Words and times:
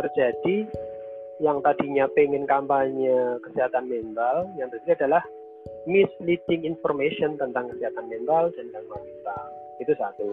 terjadi 0.00 0.68
yang 1.40 1.64
tadinya 1.64 2.04
pengen 2.12 2.44
kampanye 2.44 3.40
kesehatan 3.44 3.88
mental, 3.88 4.48
yang 4.60 4.68
terjadi 4.68 5.04
adalah 5.04 5.24
misleading 5.88 6.68
information 6.68 7.36
tentang 7.40 7.72
kesehatan 7.72 8.08
mental 8.08 8.52
dan 8.56 8.68
gangguan 8.72 9.04
mental. 9.04 9.44
Itu 9.80 9.92
satu. 9.96 10.28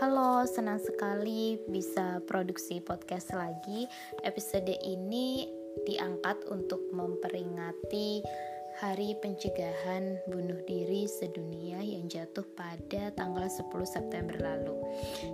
Halo, 0.00 0.48
senang 0.48 0.80
sekali 0.80 1.60
bisa 1.68 2.24
produksi 2.24 2.80
podcast 2.80 3.30
lagi. 3.36 3.84
Episode 4.24 4.72
ini 4.80 5.44
diangkat 5.86 6.48
untuk 6.50 6.80
memperingati 6.90 8.24
Hari 8.80 9.12
Pencegahan 9.20 10.24
Bunuh 10.32 10.64
Diri 10.64 11.04
Sedunia 11.04 11.84
yang 11.84 12.08
jatuh 12.08 12.48
pada 12.56 13.12
tanggal 13.12 13.44
10 13.44 13.68
September 13.84 14.40
lalu. 14.40 14.72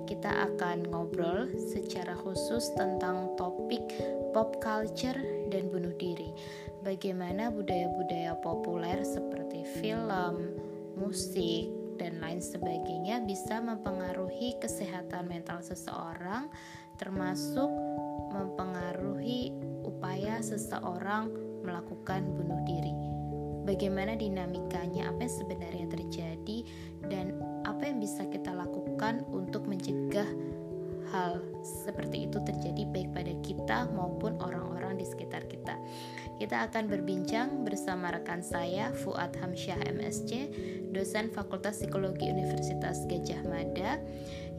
Kita 0.03 0.51
akan 0.51 0.91
ngobrol 0.91 1.55
secara 1.55 2.19
khusus 2.19 2.75
tentang 2.75 3.39
topik 3.39 3.87
pop 4.35 4.59
culture 4.59 5.15
dan 5.55 5.71
bunuh 5.71 5.95
diri. 5.95 6.35
Bagaimana 6.83 7.55
budaya-budaya 7.55 8.35
populer 8.43 9.07
seperti 9.07 9.63
film, 9.79 10.59
musik, 10.99 11.71
dan 12.03 12.19
lain 12.19 12.43
sebagainya 12.43 13.23
bisa 13.23 13.63
mempengaruhi 13.63 14.59
kesehatan 14.59 15.31
mental 15.31 15.63
seseorang, 15.63 16.51
termasuk 16.99 17.71
mempengaruhi 18.35 19.55
upaya 19.87 20.43
seseorang 20.43 21.31
melakukan 21.63 22.27
bunuh 22.35 22.59
diri. 22.67 23.06
Bagaimana 23.67 24.15
dinamikanya, 24.15 25.11
apa 25.11 25.27
yang 25.27 25.35
sebenarnya 25.35 25.87
terjadi, 25.91 26.59
dan 27.11 27.35
apa 27.67 27.91
yang 27.91 27.99
bisa 27.99 28.23
kita 28.31 28.55
lakukan 28.55 29.27
untuk 29.35 29.67
mencegah 29.67 30.31
hal 31.11 31.43
seperti 31.63 32.27
itu 32.27 32.39
terjadi 32.43 32.83
baik 32.91 33.11
pada 33.15 33.35
kita 33.43 33.79
maupun 33.95 34.39
orang-orang 34.43 34.99
di 34.99 35.07
sekitar 35.07 35.47
kita. 35.47 35.79
Kita 36.37 36.69
akan 36.69 36.91
berbincang 36.91 37.65
bersama 37.65 38.13
rekan 38.13 38.43
saya 38.43 38.93
Fuad 39.03 39.35
Hamsyah 39.39 39.87
MSC, 39.89 40.31
dosen 40.93 41.33
Fakultas 41.33 41.81
Psikologi 41.81 42.29
Universitas 42.29 43.07
Gajah 43.09 43.43
Mada 43.47 44.03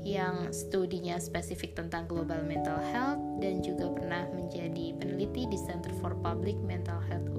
yang 0.07 0.55
studinya 0.55 1.19
spesifik 1.19 1.75
tentang 1.75 2.07
global 2.07 2.39
mental 2.47 2.79
health 2.95 3.19
dan 3.43 3.59
juga 3.59 3.91
pernah 3.91 4.23
menjadi 4.31 4.95
peneliti 4.95 5.45
di 5.51 5.59
Center 5.59 5.91
for 5.99 6.15
Public 6.23 6.55
Mental 6.63 6.97
Health. 7.11 7.36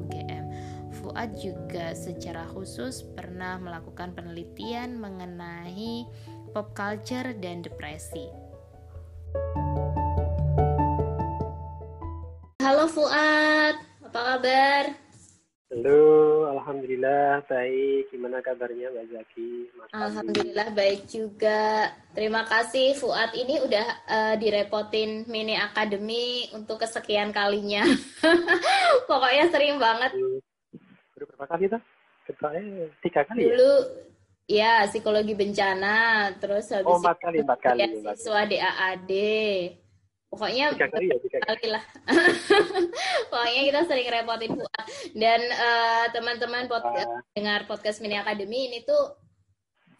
Fuad 1.08 1.40
juga 1.40 1.96
secara 1.96 2.44
khusus 2.52 3.00
pernah 3.16 3.56
melakukan 3.56 4.12
penelitian 4.12 5.00
mengenai 5.00 6.04
pop 6.52 6.76
culture 6.76 7.32
dan 7.40 7.64
depresi. 7.64 8.28
Halo 12.60 12.84
Fuad. 12.92 13.80
Apa 14.04 14.20
kabar? 14.20 14.84
Halo, 15.72 16.04
Alhamdulillah 16.52 17.40
baik. 17.48 18.12
Gimana 18.12 18.44
kabarnya 18.44 18.92
Mbak 18.92 19.06
Zaki? 19.08 19.52
Mas 19.80 19.88
Alhamdulillah 19.96 20.68
baik 20.76 21.08
juga. 21.08 21.88
Terima 22.12 22.44
kasih 22.44 23.00
Fuad. 23.00 23.32
Ini 23.32 23.64
udah 23.64 23.86
uh, 24.04 24.34
direpotin 24.36 25.24
mini 25.24 25.56
akademi 25.56 26.52
untuk 26.52 26.84
kesekian 26.84 27.32
kalinya. 27.32 27.88
Pokoknya 29.08 29.48
sering 29.48 29.80
banget. 29.80 30.12
Udah 30.12 30.47
berapa 31.38 31.54
kali 31.54 31.70
tuh? 31.70 31.82
Eh, 32.28 32.90
tiga 33.06 33.22
kali 33.22 33.46
ya? 33.46 33.54
Dulu 33.54 33.72
ya 34.50 34.72
psikologi 34.90 35.38
bencana, 35.38 36.28
terus 36.42 36.66
habis 36.74 36.90
oh, 36.90 36.98
empat 36.98 37.16
kali, 37.22 37.38
empat 37.46 37.58
kali. 37.62 37.80
Siswa 38.18 38.42
DAAD 38.42 39.12
pokoknya 40.28 40.76
tiga 40.76 40.88
kali 40.92 41.06
ya 41.08 41.16
tiga 41.24 41.40
kali 41.40 41.66
lah 41.72 41.84
pokoknya 43.32 43.62
kita 43.64 43.80
sering 43.88 44.08
repotin 44.12 44.52
Fuad 44.60 44.84
dan 45.16 45.40
uh, 45.40 46.06
teman-teman 46.12 46.68
podcast 46.68 47.08
uh. 47.08 47.24
dengar 47.32 47.64
podcast 47.64 48.04
mini 48.04 48.20
academy 48.20 48.68
ini 48.68 48.84
tuh 48.84 49.16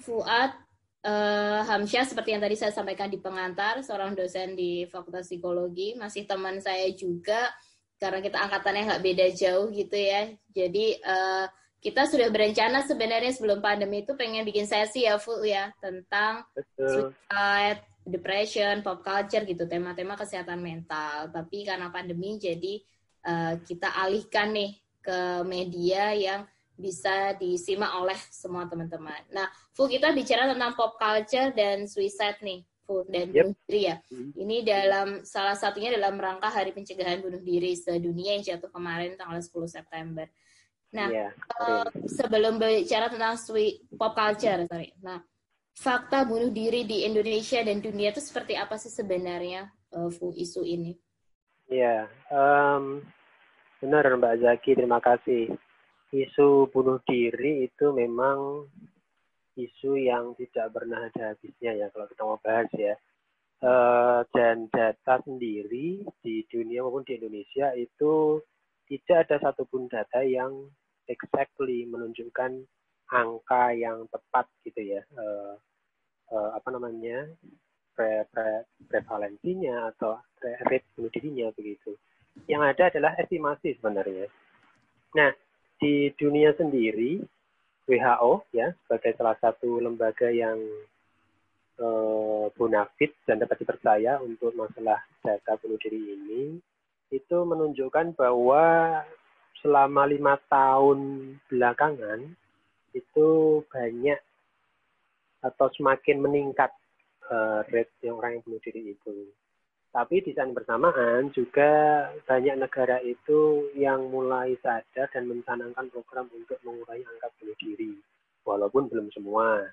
Fuad 0.05 0.53
uh, 1.09 1.65
Hamsyah 1.65 2.05
seperti 2.05 2.37
yang 2.37 2.45
tadi 2.45 2.61
saya 2.61 2.77
sampaikan 2.77 3.09
di 3.09 3.17
pengantar 3.17 3.81
seorang 3.81 4.13
dosen 4.13 4.53
di 4.53 4.85
Fakultas 4.93 5.33
Psikologi 5.33 5.97
masih 5.97 6.29
teman 6.29 6.61
saya 6.61 6.93
juga 6.93 7.49
karena 7.99 8.23
kita 8.23 8.39
angkatannya 8.39 8.83
nggak 8.95 9.05
beda 9.05 9.27
jauh 9.35 9.67
gitu 9.75 9.99
ya 9.99 10.31
jadi 10.55 10.87
uh, 11.03 11.47
kita 11.79 12.11
sudah 12.11 12.27
berencana 12.35 12.83
sebenarnya 12.83 13.31
sebelum 13.31 13.63
pandemi 13.63 14.03
itu 14.03 14.19
pengen 14.19 14.43
bikin 14.43 14.67
sesi 14.67 15.07
ya 15.07 15.15
Fu 15.19 15.39
ya 15.47 15.71
tentang 15.79 16.43
Betul. 16.51 17.15
suicide 17.15 17.83
depression, 18.09 18.81
pop 18.81 19.05
culture 19.05 19.45
gitu, 19.45 19.69
tema-tema 19.69 20.17
kesehatan 20.17 20.59
mental. 20.59 21.29
Tapi 21.31 21.69
karena 21.69 21.93
pandemi 21.93 22.41
jadi 22.41 22.81
uh, 23.29 23.55
kita 23.63 23.95
alihkan 23.95 24.51
nih 24.57 24.73
ke 25.05 25.45
media 25.45 26.17
yang 26.17 26.41
bisa 26.79 27.35
disimak 27.37 27.91
oleh 28.01 28.19
semua 28.33 28.67
teman-teman. 28.67 29.23
Nah, 29.31 29.47
Fu 29.77 29.87
kita 29.87 30.11
bicara 30.11 30.51
tentang 30.51 30.75
pop 30.75 30.97
culture 30.99 31.53
dan 31.55 31.87
suicide 31.87 32.41
nih, 32.43 32.65
Fu 32.89 33.05
dan 33.05 33.29
yep. 33.29 33.53
bunuh 33.53 33.61
diri 33.69 33.81
ya. 33.93 33.97
Hmm. 34.09 34.33
Ini 34.33 34.57
dalam 34.65 35.09
salah 35.29 35.53
satunya 35.53 35.93
dalam 35.93 36.17
rangka 36.17 36.49
Hari 36.49 36.73
Pencegahan 36.73 37.21
Bunuh 37.21 37.45
Diri 37.45 37.77
sedunia 37.77 38.41
yang 38.41 38.41
jatuh 38.41 38.73
kemarin 38.73 39.13
tanggal 39.21 39.37
10 39.37 39.69
September. 39.69 40.25
Nah, 40.97 41.09
yeah. 41.13 41.31
Iya, 41.37 41.85
uh, 41.85 41.89
sebelum 42.09 42.57
bicara 42.57 43.13
tentang 43.13 43.37
sweet 43.37 43.85
pop 43.93 44.17
culture, 44.17 44.65
sorry. 44.65 44.97
Nah, 45.05 45.21
fakta 45.77 46.25
bunuh 46.25 46.49
diri 46.49 46.89
di 46.89 47.05
Indonesia 47.05 47.61
dan 47.61 47.85
dunia 47.85 48.09
itu 48.09 48.25
seperti 48.25 48.57
apa 48.57 48.81
sih 48.81 48.89
sebenarnya 48.89 49.69
uh, 49.93 50.09
isu 50.33 50.65
ini? 50.65 50.97
Ya, 51.69 52.09
um, 52.33 53.05
benar 53.85 54.09
Mbak 54.17 54.41
Zaki, 54.41 54.81
terima 54.81 55.05
kasih. 55.05 55.53
Isu 56.09 56.73
bunuh 56.73 57.05
diri 57.05 57.69
itu 57.69 57.93
memang 57.93 58.65
isu 59.59 59.99
yang 59.99 60.39
tidak 60.39 60.71
pernah 60.71 61.11
ada 61.11 61.35
habisnya 61.35 61.75
ya 61.75 61.87
kalau 61.91 62.07
kita 62.07 62.23
mau 62.23 62.39
bahas 62.39 62.71
ya. 62.79 62.95
Uh, 63.59 64.23
dan 64.31 64.71
data 64.71 65.19
sendiri 65.27 66.07
di 66.23 66.47
dunia 66.47 66.87
maupun 66.87 67.03
di 67.03 67.19
Indonesia 67.19 67.75
itu 67.75 68.39
tidak 68.87 69.27
ada 69.27 69.51
satupun 69.51 69.91
data 69.91 70.23
yang 70.23 70.71
exactly 71.11 71.83
menunjukkan 71.91 72.63
angka 73.11 73.65
yang 73.75 74.07
tepat 74.15 74.47
gitu 74.63 74.95
ya. 74.95 75.03
Uh, 75.11 75.59
uh, 76.31 76.55
apa 76.55 76.69
namanya 76.71 77.27
pre, 77.99 78.31
pre, 78.31 78.63
prevalensinya 78.87 79.91
atau 79.91 80.23
rate 80.71 80.87
bunuh 80.95 81.11
dirinya 81.11 81.51
begitu. 81.59 81.99
Yang 82.47 82.63
ada 82.63 82.83
adalah 82.95 83.13
estimasi 83.19 83.75
sebenarnya. 83.75 84.31
Nah, 85.19 85.35
di 85.83 86.15
dunia 86.15 86.55
sendiri 86.55 87.19
WHO 87.89 88.45
ya 88.53 88.77
sebagai 88.85 89.17
salah 89.17 89.37
satu 89.41 89.81
lembaga 89.81 90.29
yang 90.29 90.61
uh, 91.81 92.53
bonafit 92.53 93.17
dan 93.25 93.41
dapat 93.41 93.65
dipercaya 93.65 94.21
untuk 94.21 94.53
masalah 94.53 95.01
data 95.25 95.57
bunuh 95.65 95.81
diri 95.81 95.97
ini 96.21 96.43
itu 97.09 97.39
menunjukkan 97.41 98.13
bahwa 98.13 99.01
selama 99.65 100.05
lima 100.05 100.37
tahun 100.53 101.01
belakangan 101.49 102.29
itu 102.93 103.29
banyak 103.73 104.21
atau 105.41 105.67
semakin 105.73 106.19
meningkat 106.21 106.71
uh, 107.31 107.65
rate 107.73 107.95
yang 108.05 108.19
orang 108.21 108.39
yang 108.39 108.43
bunuh 108.45 108.61
diri 108.61 108.93
itu. 108.93 109.33
Tapi 109.89 110.21
di 110.21 110.37
saat 110.37 110.53
bersamaan 110.53 111.33
juga 111.33 112.05
banyak 112.29 112.61
negara 112.61 113.01
itu 113.01 113.73
yang 113.73 114.13
mulai 114.13 114.53
sadar 114.61 115.09
dan 115.09 115.25
mencanangkan 115.25 115.89
program 115.89 116.29
untuk 116.29 116.61
mengurangi 116.61 117.09
angka 117.09 117.33
bunuh 117.41 117.57
diri, 117.57 117.97
walaupun 118.45 118.93
belum 118.93 119.09
semua. 119.17 119.65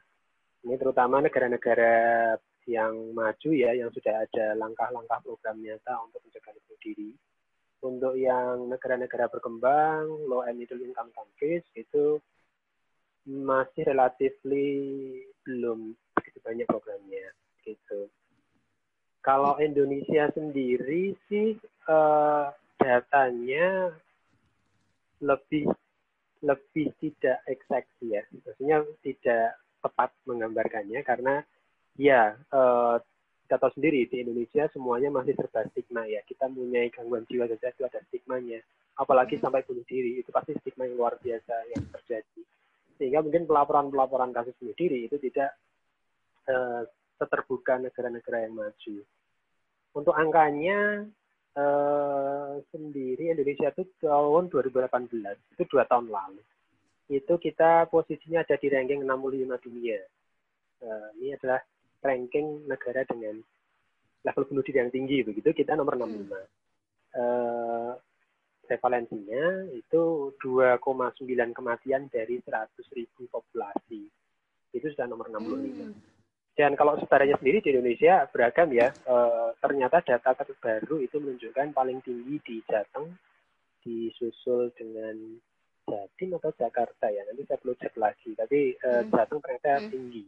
Ini 0.63 0.79
terutama 0.79 1.19
negara-negara 1.19 2.33
yang 2.65 3.11
maju 3.13 3.49
ya, 3.53 3.75
yang 3.75 3.91
sudah 3.91 4.25
ada 4.25 4.55
langkah-langkah 4.57 5.19
program 5.21 5.61
nyata 5.61 5.93
untuk 6.01 6.23
mencegah 6.23 6.53
bunuh 6.63 6.79
diri. 6.81 7.11
Untuk 7.85 8.13
yang 8.17 8.71
negara-negara 8.71 9.29
berkembang, 9.29 10.09
low 10.25 10.41
and 10.47 10.57
middle 10.57 10.81
income 10.81 11.11
countries 11.13 11.61
itu 11.77 12.17
masih 13.27 13.83
relatively 13.85 15.21
belum 15.45 15.93
begitu 16.17 16.39
banyak 16.41 16.65
programnya 16.65 17.29
gitu. 17.61 18.09
Kalau 19.25 19.57
Indonesia 19.57 20.29
sendiri 20.37 21.17
sih 21.25 21.57
uh, 21.89 22.53
datanya 22.77 23.89
lebih 25.17 25.65
lebih 26.45 26.93
tidak 27.01 27.41
exact 27.49 27.89
ya, 28.05 28.21
maksudnya 28.29 28.85
tidak 29.01 29.57
tepat 29.81 30.13
menggambarkannya 30.29 31.01
karena 31.01 31.41
ya 31.97 32.37
uh, 32.53 33.01
kita 33.45 33.61
tahu 33.61 33.77
sendiri 33.77 34.09
di 34.09 34.25
Indonesia 34.25 34.65
semuanya 34.73 35.09
masih 35.13 35.37
serba 35.37 35.65
stigma 35.69 36.05
ya. 36.09 36.21
Kita 36.25 36.49
punya 36.49 36.81
gangguan 36.89 37.29
jiwa 37.29 37.45
saja 37.45 37.69
itu 37.69 37.85
ada 37.85 38.01
stigmanya. 38.09 38.57
Apalagi 38.97 39.37
sampai 39.37 39.61
bunuh 39.61 39.85
diri 39.85 40.17
itu 40.17 40.33
pasti 40.33 40.57
stigma 40.57 40.89
yang 40.89 40.97
luar 40.97 41.21
biasa 41.21 41.53
yang 41.73 41.85
terjadi. 41.93 42.41
Sehingga 42.97 43.21
mungkin 43.21 43.45
pelaporan-pelaporan 43.45 44.33
kasus 44.33 44.57
bunuh 44.57 44.73
diri 44.73 45.05
itu 45.05 45.21
tidak 45.21 45.53
uh, 46.49 46.89
seterbuka 47.25 47.81
negara-negara 47.81 48.45
yang 48.45 48.53
maju. 48.55 48.95
Untuk 49.95 50.15
angkanya 50.15 51.03
uh, 51.57 52.61
sendiri 52.69 53.33
Indonesia 53.33 53.73
itu 53.73 53.83
tahun 54.03 54.53
2018 54.53 55.57
itu 55.57 55.63
dua 55.67 55.83
tahun 55.89 56.11
lalu 56.11 56.41
itu 57.05 57.37
kita 57.37 57.85
posisinya 57.93 58.41
ada 58.41 58.57
di 58.57 58.65
ranking 58.65 59.05
65 59.05 59.65
dunia. 59.65 60.01
Uh, 60.81 61.09
ini 61.21 61.37
adalah 61.37 61.61
ranking 62.01 62.65
negara 62.69 63.01
dengan 63.05 63.41
level 64.25 64.43
bunuh 64.49 64.63
diri 64.65 64.81
yang 64.81 64.93
tinggi 64.93 65.21
begitu 65.21 65.53
kita 65.53 65.77
nomor 65.77 65.97
65 65.97 66.05
hmm. 66.05 66.29
uh, 67.17 67.93
prevalensinya 68.65 69.69
itu 69.73 70.33
2,9 70.41 71.21
kematian 71.53 72.09
dari 72.09 72.41
100 72.41 72.73
ribu 72.97 73.29
populasi 73.29 74.09
itu 74.73 74.85
sudah 74.91 75.05
nomor 75.05 75.29
65 75.29 75.37
hmm. 75.37 75.93
Dan 76.55 76.71
kalau 76.79 76.95
sebarannya 76.97 77.35
sendiri 77.37 77.59
di 77.59 77.75
Indonesia 77.75 78.25
beragam 78.31 78.71
ya 78.71 78.91
uh, 79.07 79.51
ternyata 79.59 79.99
data 80.01 80.31
terbaru 80.33 81.03
itu 81.03 81.19
menunjukkan 81.19 81.75
paling 81.75 81.99
tinggi 82.01 82.35
di 82.41 82.55
Jateng 82.65 83.11
disusul 83.83 84.71
dengan 84.73 85.35
Jatim 85.85 86.33
atau 86.39 86.49
Jakarta 86.55 87.11
ya 87.11 87.21
nanti 87.29 87.45
saya 87.45 87.59
perlu 87.61 87.75
cek 87.77 87.93
lagi 87.99 88.31
tapi 88.33 88.73
hmm. 88.79 89.11
Jateng 89.11 89.39
ternyata 89.43 89.83
hmm. 89.83 89.91
tinggi 89.91 90.23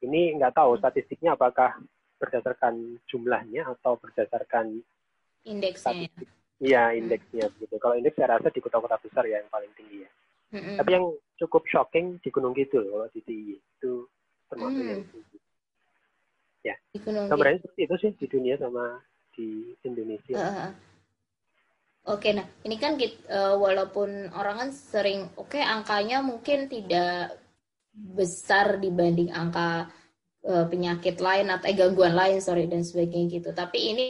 ini 0.00 0.32
nggak 0.40 0.56
tahu 0.56 0.80
statistiknya 0.80 1.36
apakah 1.36 1.76
berdasarkan 2.20 3.00
jumlahnya 3.08 3.64
atau 3.64 3.96
berdasarkan 3.96 4.80
indeksnya. 5.48 6.08
Iya, 6.60 6.92
indeksnya 6.92 7.48
hmm. 7.48 7.56
gitu. 7.64 7.74
Kalau 7.80 7.96
indeks 7.96 8.20
saya 8.20 8.36
rasa 8.36 8.52
di 8.52 8.60
kota-kota 8.60 9.00
besar 9.00 9.24
ya 9.24 9.40
yang 9.40 9.48
paling 9.48 9.72
tinggi 9.72 10.04
ya. 10.04 10.10
Hmm. 10.52 10.76
Tapi 10.76 10.90
yang 10.92 11.06
cukup 11.40 11.64
shocking 11.64 12.20
di 12.20 12.28
Gunung 12.28 12.52
Kidul 12.52 12.84
kalau 12.92 13.08
di 13.08 13.20
TI 13.24 13.56
itu 13.56 13.92
termasuk 14.52 14.84
hmm. 14.84 14.92
yang 14.92 15.04
tinggi. 15.08 15.38
Ya. 16.60 16.76
Sebenarnya 16.92 17.60
seperti 17.64 17.80
itu 17.88 17.96
sih 18.00 18.10
di 18.20 18.26
dunia 18.28 18.54
sama 18.60 19.00
di 19.32 19.72
Indonesia. 19.84 20.36
Uh, 20.36 20.72
Oke, 22.08 22.32
nah 22.32 22.48
ini 22.64 22.80
kan 22.80 22.96
kita, 22.96 23.28
uh, 23.28 23.54
walaupun 23.60 24.32
orang 24.32 24.56
kan 24.56 24.70
sering, 24.72 25.28
oke 25.36 25.52
okay, 25.52 25.60
angkanya 25.60 26.24
mungkin 26.24 26.64
tidak 26.64 27.36
besar 27.92 28.80
dibanding 28.80 29.28
angka 29.28 29.92
uh, 30.46 30.66
penyakit 30.68 31.20
lain 31.20 31.52
atau 31.52 31.68
eh, 31.68 31.76
gangguan 31.76 32.14
lain 32.16 32.38
sorry 32.40 32.68
dan 32.70 32.84
sebagainya 32.84 33.40
gitu. 33.40 33.50
Tapi 33.52 33.78
ini 33.92 34.06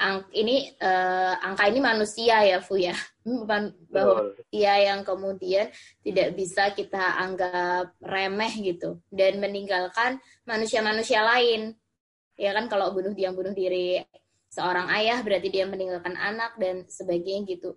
ang 0.00 0.24
ini 0.32 0.72
uh, 0.80 1.36
angka 1.44 1.68
ini 1.68 1.80
manusia 1.82 2.40
ya 2.44 2.58
Fu 2.64 2.80
ya. 2.80 2.96
Bahwa 3.92 4.32
manusia 4.32 4.72
yang 4.80 5.04
kemudian 5.04 5.68
tidak 6.00 6.28
bisa 6.36 6.72
kita 6.72 7.20
anggap 7.20 7.92
remeh 8.00 8.52
gitu. 8.64 9.04
Dan 9.12 9.40
meninggalkan 9.44 10.18
manusia-manusia 10.48 11.20
lain. 11.20 11.76
Ya 12.40 12.56
kan 12.56 12.72
kalau 12.72 12.96
bunuh 12.96 13.12
dia 13.12 13.28
bunuh 13.36 13.52
diri 13.52 14.00
seorang 14.50 14.90
ayah 14.96 15.20
berarti 15.22 15.48
dia 15.52 15.68
meninggalkan 15.68 16.16
anak 16.16 16.56
dan 16.56 16.88
sebagainya 16.88 17.46
gitu. 17.46 17.76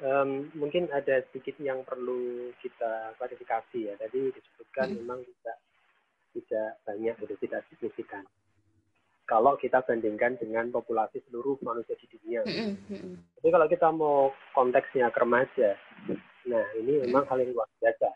Um, 0.00 0.48
mungkin 0.56 0.88
ada 0.88 1.20
sedikit 1.28 1.60
yang 1.60 1.84
perlu 1.84 2.48
kita 2.64 3.12
klarifikasi 3.20 3.78
ya. 3.90 3.94
Tadi 4.00 4.32
disebutkan 4.32 4.96
hmm. 4.96 4.96
memang 5.04 5.20
tidak 5.20 5.56
tidak 6.36 6.80
banyak, 6.86 7.14
itu 7.22 7.34
tidak 7.46 7.66
signifikan. 7.72 8.24
Kalau 9.26 9.54
kita 9.54 9.86
bandingkan 9.86 10.34
dengan 10.42 10.74
populasi 10.74 11.22
seluruh 11.30 11.54
manusia 11.62 11.94
di 11.94 12.06
dunia. 12.10 12.42
Hmm. 12.42 13.14
Jadi 13.38 13.48
kalau 13.54 13.66
kita 13.70 13.88
mau 13.94 14.34
konteksnya 14.50 15.06
ke 15.14 15.18
remaja, 15.22 15.78
nah 16.50 16.66
ini 16.74 17.06
memang 17.06 17.30
hal 17.30 17.38
yang 17.38 17.54
luar 17.54 17.70
biasa. 17.78 18.10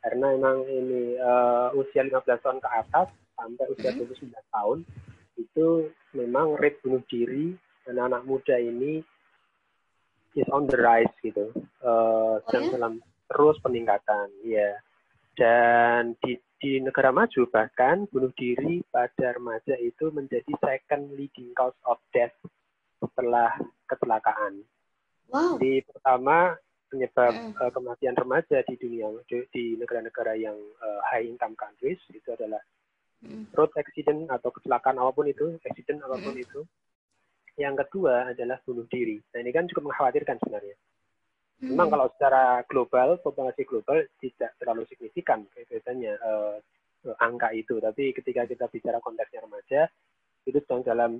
Karena 0.00 0.32
memang 0.32 0.64
ini 0.64 1.20
uh, 1.20 1.76
usia 1.76 2.08
15 2.08 2.24
tahun 2.24 2.58
ke 2.64 2.68
atas 2.72 3.08
sampai 3.36 3.64
usia 3.68 3.92
29 3.92 4.32
tahun 4.32 4.78
itu 5.36 5.92
memang 6.16 6.56
rate 6.56 6.80
bunuh 6.80 7.04
diri 7.04 7.52
anak-anak 7.84 8.22
muda 8.24 8.56
ini 8.56 9.04
is 10.36 10.48
on 10.52 10.68
the 10.68 10.76
rise 10.76 11.12
gitu, 11.24 11.48
uh, 11.80 12.40
sedang 12.48 12.64
oh, 12.64 12.68
ya? 12.68 12.72
dalam 12.76 12.92
terus 13.26 13.56
peningkatan, 13.64 14.28
ya. 14.44 14.72
Dan 15.36 16.12
di 16.20 16.36
di 16.56 16.80
negara 16.80 17.12
maju 17.12 17.44
bahkan 17.52 18.08
bunuh 18.08 18.32
diri 18.32 18.80
pada 18.88 19.36
remaja 19.36 19.76
itu 19.76 20.08
menjadi 20.08 20.52
second 20.60 21.12
leading 21.12 21.52
cause 21.52 21.76
of 21.84 22.00
death 22.16 22.32
setelah 23.00 23.52
kecelakaan. 23.84 24.64
Wow. 25.28 25.60
Di 25.60 25.84
pertama 25.84 26.56
penyebab 26.88 27.32
mm. 27.34 27.52
uh, 27.60 27.70
kematian 27.74 28.16
remaja 28.16 28.62
di 28.64 28.74
dunia 28.78 29.10
di, 29.26 29.42
di 29.52 29.64
negara-negara 29.76 30.38
yang 30.38 30.56
uh, 30.56 31.00
high 31.12 31.26
income 31.26 31.58
countries 31.58 31.98
itu 32.14 32.30
adalah 32.32 32.62
mm. 33.20 33.52
road 33.52 33.74
accident 33.76 34.30
atau 34.32 34.48
kecelakaan 34.54 34.96
apa 34.96 35.10
pun 35.12 35.26
itu, 35.28 35.58
accident 35.66 36.00
apa 36.06 36.16
pun 36.22 36.34
mm. 36.38 36.44
itu 36.46 36.60
yang 37.56 37.74
kedua 37.76 38.32
adalah 38.32 38.60
bunuh 38.64 38.84
diri. 38.88 39.20
Nah 39.32 39.38
ini 39.40 39.50
kan 39.52 39.64
cukup 39.68 39.92
mengkhawatirkan 39.92 40.36
sebenarnya. 40.44 40.76
Hmm. 41.56 41.72
Memang 41.72 41.88
kalau 41.88 42.06
secara 42.12 42.60
global, 42.68 43.16
populasi 43.24 43.64
global 43.64 44.04
tidak 44.20 44.52
terlalu 44.60 44.84
signifikan 44.92 45.48
biasanya 45.52 46.20
uh, 46.20 46.56
angka 47.22 47.48
itu. 47.56 47.80
Tapi 47.80 48.12
ketika 48.12 48.44
kita 48.44 48.68
bicara 48.68 49.00
konteksnya 49.00 49.40
remaja, 49.40 49.80
itu 50.44 50.58
sedang 50.60 50.84
dalam 50.84 51.12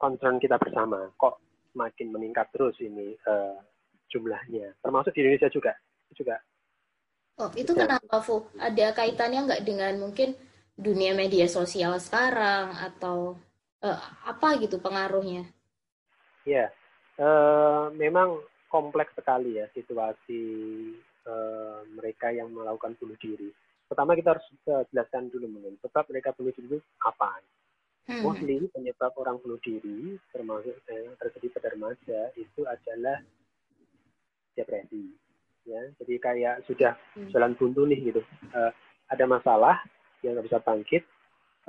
concern 0.00 0.40
kita 0.40 0.56
bersama. 0.56 1.12
Kok 1.20 1.34
semakin 1.76 2.08
meningkat 2.08 2.48
terus 2.56 2.78
ini 2.80 3.12
uh, 3.28 3.60
jumlahnya. 4.08 4.80
Termasuk 4.80 5.12
di 5.12 5.20
Indonesia 5.26 5.52
juga. 5.52 5.72
juga. 6.14 6.36
Oh, 7.34 7.50
itu 7.58 7.74
kenapa, 7.74 8.22
Fu? 8.22 8.46
Ada 8.56 8.94
kaitannya 8.94 9.50
nggak 9.50 9.64
dengan 9.66 9.98
mungkin 9.98 10.38
dunia 10.78 11.12
media 11.12 11.50
sosial 11.50 11.98
sekarang 11.98 12.70
atau 12.78 13.34
uh, 13.82 14.00
apa 14.24 14.56
gitu 14.62 14.78
pengaruhnya? 14.78 15.50
Ya, 16.46 16.70
uh, 17.18 17.90
memang 17.98 18.38
kompleks 18.74 19.14
sekali 19.14 19.62
ya 19.62 19.70
situasi 19.70 20.42
uh, 21.30 21.86
mereka 21.94 22.34
yang 22.34 22.50
melakukan 22.50 22.98
bunuh 22.98 23.14
diri. 23.22 23.54
Pertama 23.86 24.18
kita 24.18 24.34
harus 24.34 24.46
uh, 24.66 24.82
jelaskan 24.90 25.30
dulu 25.30 25.46
mungkin 25.46 25.78
sebab 25.78 26.10
mereka 26.10 26.34
bunuh 26.34 26.50
diri 26.50 26.74
itu 26.74 26.78
apa. 27.06 27.38
Hmm. 28.10 28.26
Mostly 28.26 28.66
penyebab 28.74 29.14
orang 29.14 29.38
bunuh 29.38 29.62
diri 29.62 30.18
termasuk 30.34 30.74
yang 30.90 31.14
terjadi 31.22 31.46
pada 31.54 31.68
remaja 31.70 32.20
itu 32.34 32.66
adalah 32.66 33.22
depresi. 34.58 35.14
Ya, 35.64 35.80
jadi 36.02 36.14
kayak 36.20 36.54
sudah 36.66 36.98
hmm. 37.14 37.30
jalan 37.30 37.54
buntu 37.54 37.86
nih 37.86 38.10
gitu. 38.10 38.20
Uh, 38.50 38.74
ada 39.06 39.24
masalah 39.30 39.78
yang 40.26 40.34
nggak 40.34 40.50
bisa 40.50 40.58
bangkit 40.60 41.06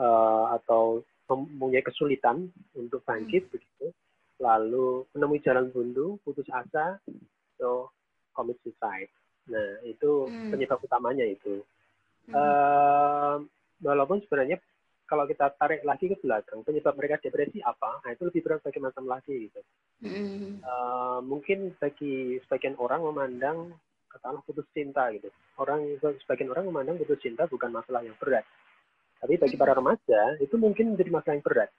uh, 0.02 0.58
atau 0.58 1.06
mempunyai 1.30 1.86
kesulitan 1.86 2.50
untuk 2.74 3.06
bangkit 3.06 3.46
hmm. 3.46 3.52
begitu, 3.54 3.86
lalu 4.40 5.08
menemui 5.16 5.40
jalan 5.44 5.72
buntu, 5.72 6.20
putus 6.24 6.48
asa, 6.52 7.00
so 7.56 7.92
commit 8.36 8.60
suicide. 8.62 9.12
Nah 9.52 9.82
itu 9.88 10.28
hmm. 10.28 10.52
penyebab 10.52 10.80
utamanya 10.84 11.24
itu. 11.24 11.64
Hmm. 12.28 12.34
Uh, 12.34 13.36
walaupun 13.80 14.20
sebenarnya 14.26 14.60
kalau 15.06 15.30
kita 15.30 15.54
tarik 15.56 15.86
lagi 15.86 16.10
ke 16.10 16.18
belakang, 16.20 16.66
penyebab 16.66 16.98
mereka 16.98 17.22
depresi 17.22 17.62
apa? 17.62 18.02
Nah 18.04 18.12
itu 18.12 18.26
lebih 18.28 18.42
berat 18.42 18.62
bagi 18.66 18.80
macam 18.82 19.06
lagi 19.06 19.36
gitu. 19.48 19.62
Hmm. 20.04 20.60
Uh, 20.60 21.20
mungkin 21.24 21.72
bagi 21.78 22.42
sebagian 22.46 22.76
orang 22.82 23.06
memandang 23.06 23.72
katakanlah 24.12 24.44
putus 24.44 24.68
cinta 24.76 25.08
gitu. 25.14 25.32
Orang 25.62 25.86
sebagian 26.02 26.52
orang 26.52 26.68
memandang 26.68 27.00
putus 27.00 27.22
cinta 27.24 27.48
bukan 27.48 27.72
masalah 27.72 28.04
yang 28.04 28.18
berat 28.20 28.44
tapi 29.26 29.42
bagi 29.42 29.58
para 29.58 29.74
remaja 29.74 30.38
itu 30.38 30.54
mungkin 30.60 30.94
menjadi 30.94 31.10
masalah 31.10 31.34
yang 31.34 31.46
berat. 31.46 31.70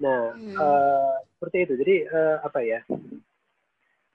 Nah, 0.00 0.32
hmm. 0.32 0.56
uh, 0.56 1.16
seperti 1.36 1.56
itu. 1.68 1.74
Jadi 1.76 1.96
uh, 2.08 2.36
apa 2.42 2.60
ya? 2.64 2.80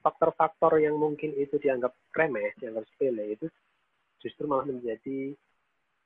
Faktor-faktor 0.01 0.77
yang 0.81 0.97
mungkin 1.01 1.33
itu 1.33 1.57
dianggap 1.57 1.93
remeh, 2.13 2.53
dianggap 2.61 2.85
sepele 2.93 3.37
itu 3.37 3.49
justru 4.21 4.45
malah 4.49 4.65
menjadi 4.69 5.33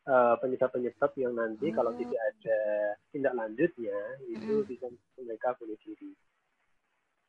penyebab 0.10 0.42
penyebab-penyebab 0.74 1.12
yang 1.22 1.34
nanti 1.38 1.70
hmm. 1.70 1.76
kalau 1.76 1.92
tidak 1.94 2.18
ada 2.18 2.60
tindak 3.14 3.34
lanjutnya 3.38 4.00
itu 4.26 4.54
hmm. 4.64 4.66
bisa 4.66 4.88
mereka 5.22 5.54
bunuh 5.62 5.78
diri. 5.86 6.12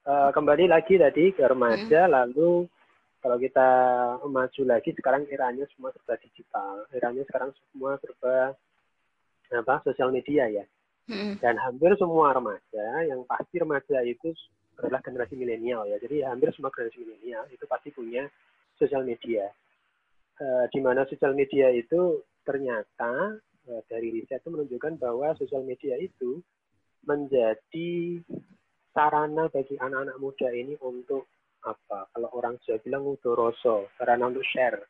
Uh, 0.00 0.32
kembali 0.32 0.64
lagi 0.64 0.96
tadi 0.96 1.28
ke 1.36 1.44
remaja, 1.44 2.08
hmm. 2.08 2.12
lalu 2.14 2.64
kalau 3.20 3.36
kita 3.36 3.68
maju 4.24 4.62
lagi 4.64 4.96
sekarang 4.96 5.28
eranya 5.28 5.68
semua 5.76 5.92
serba 5.92 6.16
digital, 6.24 6.88
eranya 6.96 7.22
sekarang 7.28 7.52
semua 7.68 8.00
serba 8.00 8.56
apa 9.52 9.74
sosial 9.84 10.08
media 10.08 10.48
ya. 10.48 10.64
Hmm 11.08 11.40
Dan 11.40 11.56
hampir 11.56 11.94
semua 11.96 12.34
remaja, 12.34 12.86
yang 13.06 13.24
pasti 13.24 13.56
remaja 13.62 14.02
itu 14.04 14.34
adalah 14.80 15.04
generasi 15.04 15.36
milenial 15.36 15.84
ya. 15.88 16.00
Jadi 16.00 16.24
hampir 16.24 16.52
semua 16.56 16.72
generasi 16.72 17.04
milenial 17.04 17.44
itu 17.52 17.64
pasti 17.68 17.92
punya 17.92 18.24
sosial 18.80 19.04
media. 19.04 19.48
Uh, 20.40 20.64
di 20.72 20.80
mana 20.80 21.04
sosial 21.04 21.36
media 21.36 21.68
itu 21.68 22.24
ternyata 22.48 23.36
uh, 23.68 23.82
dari 23.92 24.08
riset 24.08 24.40
itu 24.40 24.48
menunjukkan 24.48 24.96
bahwa 24.96 25.36
sosial 25.36 25.60
media 25.68 26.00
itu 26.00 26.40
menjadi 27.04 28.20
sarana 28.96 29.52
bagi 29.52 29.76
anak-anak 29.76 30.16
muda 30.16 30.48
ini 30.48 30.80
untuk 30.80 31.28
apa? 31.60 32.08
Kalau 32.16 32.28
orang 32.32 32.56
Jawa 32.64 32.80
bilang 32.80 33.04
udoroso, 33.04 33.92
sarana 34.00 34.32
untuk 34.32 34.44
share, 34.48 34.80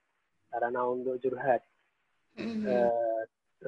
sarana 0.51 0.87
untuk 0.87 1.19
curhat. 1.19 1.67
Mm-hmm. 2.39 2.63
Uh, 2.63 3.10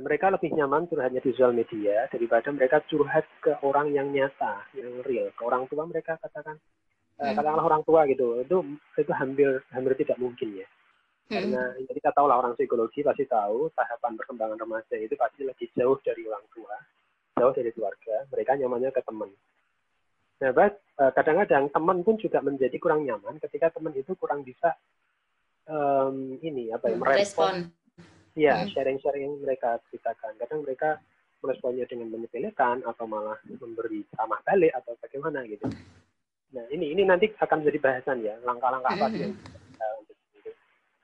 mereka 0.00 0.32
lebih 0.32 0.56
nyaman 0.56 0.88
curhatnya 0.88 1.20
di 1.20 1.36
sosial 1.36 1.52
media 1.52 2.08
daripada 2.08 2.48
mereka 2.48 2.80
curhat 2.88 3.28
ke 3.44 3.52
orang 3.60 3.92
yang 3.92 4.08
nyata, 4.08 4.64
yang 4.72 5.04
real. 5.04 5.28
Ke 5.36 5.42
orang 5.44 5.68
tua 5.68 5.84
mereka 5.84 6.16
katakan, 6.16 6.56
uh, 6.56 7.20
mm-hmm. 7.20 7.36
katakanlah 7.36 7.66
orang 7.68 7.82
tua 7.84 8.08
gitu, 8.08 8.40
itu 8.40 8.56
itu 8.96 9.12
hampir 9.12 9.60
hampir 9.68 9.92
tidak 10.00 10.16
mungkin 10.16 10.64
ya. 10.64 10.68
Karena 11.32 11.62
hmm. 11.72 11.88
kita 11.88 12.12
tahu 12.12 12.28
lah 12.28 12.44
orang 12.44 12.52
psikologi 12.52 13.00
pasti 13.00 13.24
tahu 13.24 13.72
tahapan 13.72 14.12
perkembangan 14.20 14.58
remaja 14.60 14.96
itu 15.00 15.16
pasti 15.16 15.48
lebih 15.48 15.64
jauh 15.72 15.96
dari 16.04 16.28
orang 16.28 16.44
tua, 16.52 16.76
jauh 17.40 17.52
dari 17.56 17.70
keluarga. 17.72 18.28
Mereka 18.28 18.60
nyamannya 18.60 18.90
ke 18.92 19.00
teman. 19.00 19.30
Nah, 20.42 20.50
eh, 20.52 21.12
kadang-kadang 21.14 21.72
teman 21.72 21.98
pun 22.04 22.20
juga 22.20 22.44
menjadi 22.44 22.76
kurang 22.76 23.08
nyaman 23.08 23.40
ketika 23.40 23.72
teman 23.72 23.96
itu 23.96 24.12
kurang 24.18 24.44
bisa 24.44 24.76
um, 25.70 26.36
ini 26.42 26.68
apa 26.74 26.90
ya 26.92 26.98
merespon. 26.98 27.70
Ya, 28.32 28.64
sharing-sharing 28.64 29.28
yang 29.28 29.36
mereka 29.44 29.76
ceritakan. 29.88 30.40
Kadang 30.40 30.64
mereka 30.64 30.96
meresponnya 31.44 31.84
dengan 31.84 32.08
menyepelekan 32.14 32.80
atau 32.86 33.04
malah 33.04 33.36
memberi 33.60 34.06
ramah 34.16 34.40
balik 34.46 34.72
atau 34.72 34.96
bagaimana 35.02 35.44
gitu. 35.44 35.68
Nah, 36.52 36.64
ini 36.72 36.96
ini 36.96 37.02
nanti 37.04 37.28
akan 37.36 37.60
menjadi 37.60 37.78
bahasan 37.82 38.24
ya, 38.24 38.38
langkah-langkah 38.46 38.94
apa 38.94 39.08
yang 39.16 39.34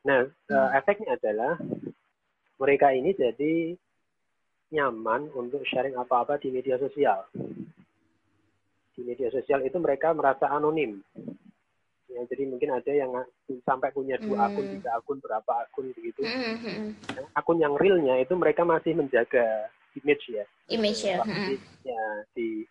Nah, 0.09 0.25
uh, 0.25 0.71
efeknya 0.73 1.21
adalah 1.21 1.61
mereka 2.57 2.97
ini 2.97 3.13
jadi 3.13 3.77
nyaman 4.73 5.29
untuk 5.37 5.61
sharing 5.69 6.01
apa-apa 6.01 6.41
di 6.41 6.49
media 6.49 6.81
sosial. 6.81 7.29
Di 8.97 9.05
media 9.05 9.29
sosial 9.29 9.69
itu 9.69 9.77
mereka 9.77 10.17
merasa 10.17 10.49
anonim. 10.49 11.05
Ya, 12.19 12.27
jadi 12.35 12.51
mungkin 12.51 12.75
ada 12.75 12.91
yang 12.91 13.15
sampai 13.63 13.95
punya 13.95 14.19
dua 14.19 14.43
hmm. 14.43 14.47
akun, 14.51 14.67
tiga 14.75 14.91
akun, 14.99 15.19
berapa 15.23 15.53
akun 15.71 15.95
begitu. 15.95 16.27
Mm 16.27 16.59
-hmm. 16.59 16.87
akun 17.31 17.63
yang 17.63 17.79
realnya 17.79 18.19
itu 18.19 18.35
mereka 18.35 18.67
masih 18.67 18.99
menjaga 18.99 19.71
image 19.95 20.27
ya. 20.27 20.43
Image 20.67 21.07
ya. 21.07 21.23
ya 21.87 22.03
di 22.35 22.67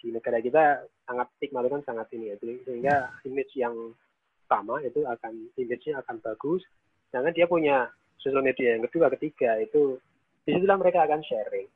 di 0.00 0.12
negara 0.12 0.44
kita 0.44 0.84
sangat 1.08 1.32
stigma 1.36 1.64
itu 1.64 1.72
kan 1.72 1.84
sangat 1.88 2.06
ini 2.12 2.28
ya. 2.28 2.36
Jadi, 2.44 2.54
sehingga 2.68 2.96
image 3.24 3.52
yang 3.56 3.96
pertama 4.44 4.82
itu 4.82 5.00
akan 5.06 5.34
image-nya 5.56 6.02
akan 6.02 6.16
bagus. 6.26 6.66
Jangan 7.14 7.32
dia 7.32 7.46
punya 7.46 7.86
sosial 8.18 8.42
media 8.42 8.76
yang 8.76 8.84
kedua, 8.84 9.08
ketiga 9.16 9.56
itu 9.62 9.96
di 10.44 10.58
situlah 10.58 10.76
mereka 10.76 11.06
akan 11.06 11.22
sharing. 11.22 11.68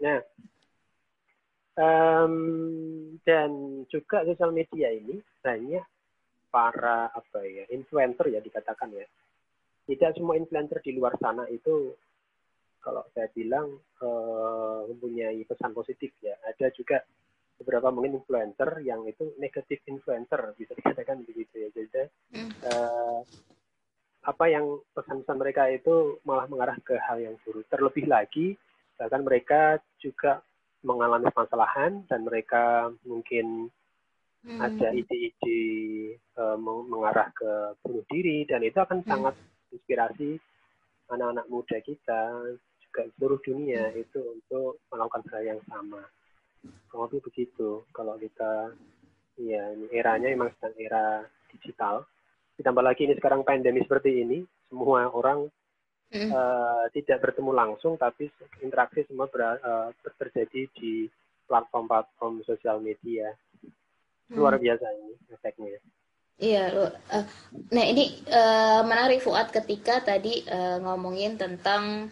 Nah, 0.00 0.18
um, 1.76 2.34
dan 3.28 3.84
juga 3.92 4.24
sosial 4.24 4.56
media 4.56 4.88
ini 4.90 5.20
banyak 5.44 5.84
para 6.52 7.08
apa 7.08 7.40
ya 7.48 7.64
influencer 7.72 8.28
ya 8.28 8.44
dikatakan 8.44 8.92
ya. 8.92 9.08
Tidak 9.88 10.14
semua 10.14 10.36
influencer 10.36 10.78
di 10.84 10.92
luar 10.94 11.16
sana 11.16 11.48
itu 11.48 11.96
kalau 12.84 13.02
saya 13.16 13.32
bilang 13.32 13.80
uh, 14.04 14.84
mempunyai 14.86 15.42
pesan 15.48 15.72
positif 15.72 16.12
ya. 16.20 16.36
Ada 16.44 16.68
juga 16.76 17.00
beberapa 17.62 17.94
mungkin 17.94 18.18
influencer 18.18 18.82
yang 18.82 19.06
itu 19.06 19.32
negatif 19.38 19.78
influencer 19.86 20.50
bisa 20.58 20.74
dikatakan 20.74 21.22
begitu 21.22 21.62
ya 21.62 21.68
jadi 21.70 22.10
uh, 22.66 23.22
apa 24.22 24.44
yang 24.50 24.82
pesan-pesan 24.94 25.38
mereka 25.38 25.70
itu 25.70 26.18
malah 26.26 26.50
mengarah 26.50 26.74
ke 26.82 26.98
hal 26.98 27.22
yang 27.22 27.38
buruk 27.46 27.62
terlebih 27.70 28.10
lagi 28.10 28.58
bahkan 28.98 29.22
mereka 29.22 29.78
juga 30.02 30.42
mengalami 30.82 31.30
permasalahan 31.30 32.02
dan 32.10 32.26
mereka 32.26 32.90
mungkin 33.06 33.70
hmm. 34.46 34.60
ada 34.60 34.88
ide-ide 34.94 35.62
uh, 36.38 36.58
mengarah 36.60 37.28
ke 37.34 37.76
bunuh 37.82 38.04
diri 38.10 38.44
dan 38.46 38.62
itu 38.62 38.78
akan 38.78 39.02
hmm. 39.02 39.08
sangat 39.08 39.34
inspirasi 39.72 40.38
anak-anak 41.10 41.46
muda 41.48 41.78
kita 41.82 42.22
juga 42.88 43.02
seluruh 43.16 43.40
dunia 43.42 43.90
hmm. 43.90 44.02
itu 44.02 44.20
untuk 44.20 44.80
melakukan 44.92 45.22
hal 45.32 45.42
yang 45.56 45.60
sama 45.66 46.02
lebih 46.92 47.24
begitu 47.24 47.82
kalau 47.90 48.14
kita 48.20 48.70
ya 49.40 49.72
ini 49.74 49.90
eranya 49.90 50.30
memang 50.30 50.52
sedang 50.54 50.76
era 50.78 51.24
digital 51.50 52.06
ditambah 52.60 52.84
lagi 52.84 53.08
ini 53.08 53.16
sekarang 53.18 53.42
pandemi 53.42 53.82
seperti 53.82 54.22
ini 54.22 54.44
semua 54.68 55.08
orang 55.10 55.48
mm. 56.12 56.30
uh, 56.30 56.84
tidak 56.92 57.24
bertemu 57.24 57.50
langsung 57.50 57.96
tapi 57.96 58.28
interaksi 58.60 59.02
semua 59.08 59.26
ber, 59.26 59.58
uh, 59.58 59.88
terjadi 60.20 60.68
di 60.76 61.08
platform-platform 61.52 62.40
sosial 62.48 62.80
media. 62.80 63.36
Luar 64.34 64.56
biasa 64.58 64.86
ini 64.98 65.14
efeknya 65.30 65.80
Iya, 66.42 66.74
uh, 66.74 67.24
nah 67.70 67.84
ini 67.86 68.18
uh, 68.26 68.82
menarik 68.82 69.22
Fuad 69.22 69.54
ketika 69.54 70.02
tadi 70.02 70.42
uh, 70.50 70.82
ngomongin 70.82 71.38
tentang 71.38 72.10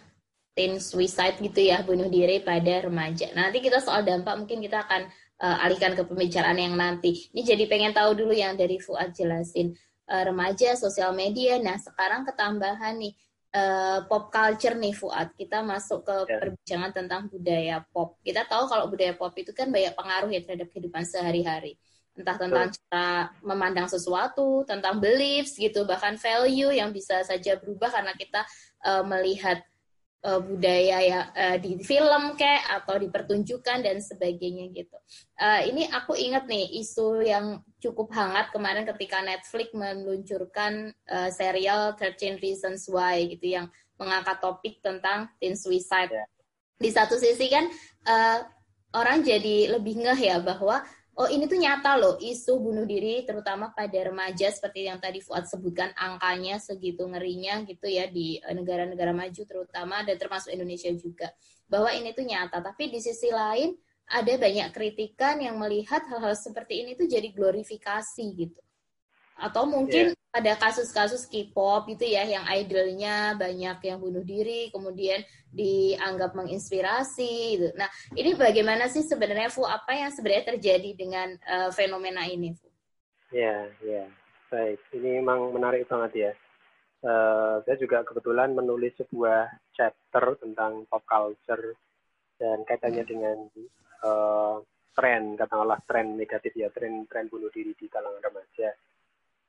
teen 0.55 0.79
suicide 0.79 1.35
gitu 1.43 1.67
ya, 1.67 1.83
bunuh 1.83 2.07
diri 2.07 2.39
pada 2.39 2.87
remaja. 2.87 3.27
Nah, 3.35 3.51
nanti 3.51 3.59
kita 3.59 3.83
soal 3.83 4.07
dampak 4.07 4.39
mungkin 4.39 4.63
kita 4.63 4.87
akan 4.87 5.11
uh, 5.41 5.63
alihkan 5.67 5.99
ke 5.99 6.07
pembicaraan 6.07 6.55
yang 6.55 6.79
nanti. 6.79 7.27
Ini 7.35 7.43
jadi 7.43 7.63
pengen 7.67 7.91
tahu 7.91 8.15
dulu 8.15 8.31
yang 8.31 8.55
dari 8.55 8.79
Fuad 8.79 9.11
jelasin 9.11 9.75
uh, 10.07 10.23
remaja, 10.23 10.79
sosial 10.79 11.11
media. 11.11 11.59
Nah, 11.59 11.75
sekarang 11.75 12.23
ketambahan 12.23 13.03
nih 13.03 13.13
uh, 13.57 14.07
pop 14.07 14.31
culture 14.31 14.79
nih 14.79 14.95
Fuad. 14.95 15.35
Kita 15.35 15.59
masuk 15.59 16.07
ke 16.07 16.15
yeah. 16.29 16.39
perbincangan 16.39 16.91
tentang 16.95 17.21
budaya 17.27 17.83
pop. 17.91 18.15
Kita 18.23 18.47
tahu 18.47 18.69
kalau 18.69 18.87
budaya 18.87 19.11
pop 19.17 19.35
itu 19.35 19.51
kan 19.51 19.67
banyak 19.67 19.91
pengaruh 19.91 20.31
ya 20.31 20.39
terhadap 20.45 20.71
kehidupan 20.71 21.03
sehari-hari. 21.03 21.75
Entah 22.11 22.35
tentang 22.35 22.67
cara 22.75 23.31
memandang 23.39 23.87
sesuatu, 23.87 24.67
tentang 24.67 24.99
beliefs 24.99 25.55
gitu, 25.55 25.87
bahkan 25.87 26.19
value 26.19 26.75
yang 26.75 26.91
bisa 26.91 27.23
saja 27.23 27.55
berubah 27.55 27.87
karena 27.87 28.11
kita 28.19 28.43
uh, 28.83 29.03
melihat 29.07 29.63
uh, 30.25 30.41
budaya 30.41 30.97
ya 31.01 31.21
uh, 31.33 31.57
di 31.57 31.81
film 31.81 32.37
kayak 32.37 32.81
atau 32.81 32.97
di 33.01 33.07
pertunjukan 33.09 33.81
dan 33.81 33.97
sebagainya 34.01 34.69
gitu. 34.73 34.97
Uh, 35.37 35.61
ini 35.65 35.89
aku 35.89 36.13
ingat 36.17 36.45
nih 36.45 36.81
isu 36.81 37.25
yang 37.25 37.61
cukup 37.81 38.13
hangat 38.13 38.53
kemarin 38.53 38.85
ketika 38.85 39.21
Netflix 39.25 39.73
meluncurkan 39.73 40.93
uh, 41.09 41.29
serial 41.33 41.97
13 41.97 42.41
Reasons 42.41 42.85
Why 42.89 43.25
gitu 43.31 43.57
yang 43.57 43.65
mengangkat 43.97 44.41
topik 44.41 44.81
tentang 44.81 45.29
teen 45.37 45.57
suicide. 45.57 46.09
Yeah. 46.09 46.27
Di 46.81 46.89
satu 46.89 47.17
sisi 47.17 47.45
kan 47.49 47.69
uh, 48.09 48.39
orang 48.97 49.21
jadi 49.21 49.77
lebih 49.77 50.01
ngeh 50.01 50.19
ya 50.33 50.37
bahwa 50.41 50.81
oh 51.19 51.27
ini 51.27 51.43
tuh 51.49 51.59
nyata 51.59 51.99
loh 51.99 52.15
isu 52.21 52.61
bunuh 52.61 52.87
diri 52.87 53.27
terutama 53.27 53.75
pada 53.75 53.99
remaja 53.99 54.47
seperti 54.47 54.87
yang 54.87 55.01
tadi 55.03 55.19
Fuad 55.19 55.43
sebutkan 55.43 55.91
angkanya 55.97 56.55
segitu 56.61 57.03
ngerinya 57.03 57.67
gitu 57.67 57.91
ya 57.91 58.07
di 58.07 58.39
eh, 58.39 58.55
negara-negara 58.55 59.11
maju 59.11 59.41
terutama 59.43 60.07
dan 60.07 60.15
termasuk 60.15 60.55
Indonesia 60.55 60.91
juga. 60.95 61.33
Bahwa 61.67 61.91
ini 61.91 62.15
tuh 62.15 62.23
nyata 62.23 62.63
tapi 62.63 62.87
di 62.87 62.99
sisi 63.03 63.27
lain 63.31 63.75
ada 64.11 64.31
banyak 64.35 64.75
kritikan 64.75 65.39
yang 65.39 65.55
melihat 65.59 66.03
hal-hal 66.07 66.35
seperti 66.35 66.83
ini 66.83 66.95
tuh 66.95 67.07
jadi 67.07 67.31
glorifikasi 67.31 68.25
gitu. 68.35 68.61
Atau 69.39 69.67
mungkin 69.67 70.11
yeah. 70.33 70.39
ada 70.39 70.53
kasus-kasus 70.55 71.27
K-pop 71.27 71.91
gitu 71.91 72.07
ya 72.07 72.23
yang 72.23 72.47
idolnya 72.47 73.35
banyak 73.35 73.77
yang 73.83 73.99
bunuh 73.99 74.23
diri 74.23 74.71
kemudian 74.71 75.23
dianggap 75.51 76.31
menginspirasi 76.31 77.59
gitu. 77.59 77.67
Nah, 77.75 77.91
ini 78.15 78.33
bagaimana 78.39 78.87
sih 78.87 79.03
sebenarnya 79.03 79.51
Fu 79.51 79.67
apa 79.67 79.91
yang 79.91 80.11
sebenarnya 80.15 80.55
terjadi 80.55 80.91
dengan 80.95 81.35
uh, 81.43 81.69
fenomena 81.75 82.23
ini 82.23 82.55
Fu? 82.55 82.71
Ya, 83.35 83.67
ya. 83.83 84.07
Baik, 84.51 84.79
ini 84.95 85.19
memang 85.19 85.51
menarik 85.51 85.87
banget 85.87 86.11
ya. 86.15 86.31
Uh, 87.01 87.63
saya 87.65 87.79
juga 87.79 88.03
kebetulan 88.05 88.53
menulis 88.53 88.93
sebuah 88.99 89.49
chapter 89.73 90.37
tentang 90.37 90.85
pop 90.85 91.01
culture 91.07 91.73
dan 92.37 92.61
kaitannya 92.67 93.03
dengan 93.07 93.37
uh, 94.05 94.61
tren, 94.93 95.33
katakanlah 95.39 95.79
tren 95.87 96.19
negatif 96.19 96.53
ya, 96.53 96.69
tren 96.69 97.07
tren 97.07 97.31
bunuh 97.31 97.49
diri 97.49 97.73
di 97.73 97.87
kalangan 97.89 98.21
remaja 98.21 98.69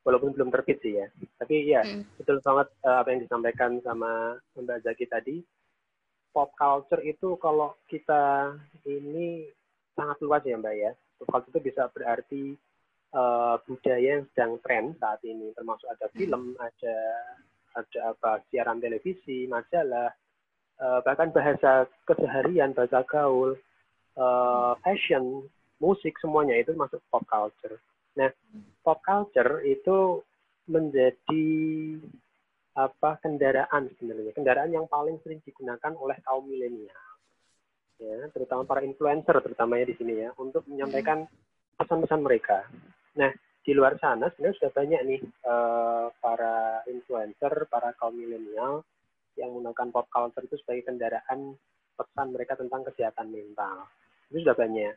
walaupun 0.02 0.34
belum 0.34 0.50
terbit 0.50 0.78
sih 0.82 0.98
ya. 0.98 1.06
Tapi 1.38 1.56
ya 1.70 1.82
hmm. 1.82 2.18
betul 2.18 2.38
banget 2.42 2.68
uh, 2.86 3.02
apa 3.02 3.08
yang 3.14 3.20
disampaikan 3.22 3.78
sama 3.82 4.38
Mbak 4.58 4.82
Zaki 4.86 5.06
tadi. 5.08 5.36
Pop 6.32 6.56
culture 6.56 7.04
itu 7.04 7.36
kalau 7.36 7.76
kita 7.92 8.56
ini 8.88 9.44
sangat 9.92 10.16
luas 10.24 10.42
ya 10.46 10.58
Mbak 10.58 10.74
ya. 10.76 10.92
Pop 11.20 11.28
culture 11.30 11.52
itu 11.54 11.60
bisa 11.72 11.88
berarti 11.92 12.56
uh, 13.14 13.60
budaya 13.68 14.20
yang 14.20 14.24
sedang 14.32 14.52
tren 14.64 14.84
saat 14.98 15.20
ini, 15.22 15.52
termasuk 15.54 15.86
ada 15.88 16.06
hmm. 16.10 16.16
film, 16.16 16.44
ada 16.58 16.96
ada 17.72 18.00
apa 18.12 18.44
siaran 18.52 18.84
televisi, 18.84 19.48
majalah, 19.48 20.12
uh, 20.80 21.00
bahkan 21.04 21.32
bahasa 21.32 21.88
keseharian, 22.04 22.76
bahasa 22.76 23.00
gaul, 23.08 23.56
uh, 24.16 24.72
fashion, 24.84 25.46
musik 25.80 26.16
semuanya 26.20 26.56
itu 26.60 26.76
masuk 26.76 27.00
pop 27.08 27.24
culture. 27.28 27.80
Nah, 28.18 28.28
pop 28.84 28.98
culture 29.00 29.64
itu 29.64 30.20
menjadi 30.68 31.46
apa 32.72 33.20
kendaraan 33.20 33.92
sebenarnya 34.00 34.32
kendaraan 34.32 34.72
yang 34.72 34.88
paling 34.88 35.20
sering 35.20 35.44
digunakan 35.44 35.92
oleh 35.92 36.16
kaum 36.24 36.48
milenial 36.48 37.12
ya, 38.02 38.26
terutama 38.34 38.66
para 38.66 38.82
influencer 38.82 39.38
terutamanya 39.38 39.86
di 39.86 39.94
sini 39.94 40.26
ya, 40.26 40.30
untuk 40.36 40.66
menyampaikan 40.66 41.24
pesan-pesan 41.78 42.20
mereka. 42.22 42.66
Nah, 43.14 43.30
di 43.62 43.72
luar 43.72 43.94
sana 44.02 44.26
sebenarnya 44.34 44.58
sudah 44.58 44.72
banyak 44.74 45.00
nih 45.06 45.20
uh, 45.46 46.06
para 46.18 46.82
influencer, 46.90 47.52
para 47.70 47.94
kaum 47.94 48.18
milenial 48.18 48.82
yang 49.38 49.54
menggunakan 49.54 49.88
pop 49.94 50.06
culture 50.10 50.44
itu 50.44 50.58
sebagai 50.60 50.90
kendaraan 50.92 51.54
pesan 51.94 52.34
mereka 52.34 52.58
tentang 52.58 52.82
kesehatan 52.84 53.30
mental. 53.30 53.86
Itu 54.28 54.42
sudah 54.42 54.56
banyak. 54.58 54.94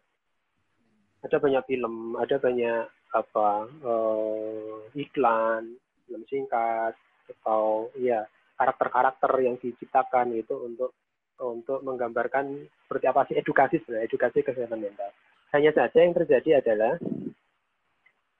Ada 1.25 1.37
banyak 1.41 1.63
film, 1.65 2.17
ada 2.17 2.35
banyak 2.37 2.83
apa 3.13 3.69
uh, 3.83 4.81
iklan, 4.95 5.77
film 6.05 6.23
singkat 6.29 6.93
atau 7.25 7.89
ya 7.97 8.25
karakter-karakter 8.55 9.31
yang 9.43 9.55
diciptakan 9.59 10.33
itu 10.33 10.55
untuk 10.55 10.95
untuk 11.35 11.83
menggambarkan 11.83 12.63
seperti 12.87 13.05
apa 13.11 13.27
sih 13.27 13.35
edukasi 13.35 13.75
sebenarnya 13.83 14.07
edukasi 14.07 14.39
kesehatan 14.39 14.79
mental. 14.79 15.09
Hanya 15.51 15.71
saja 15.75 15.99
yang 15.99 16.15
terjadi 16.15 16.63
adalah 16.63 16.95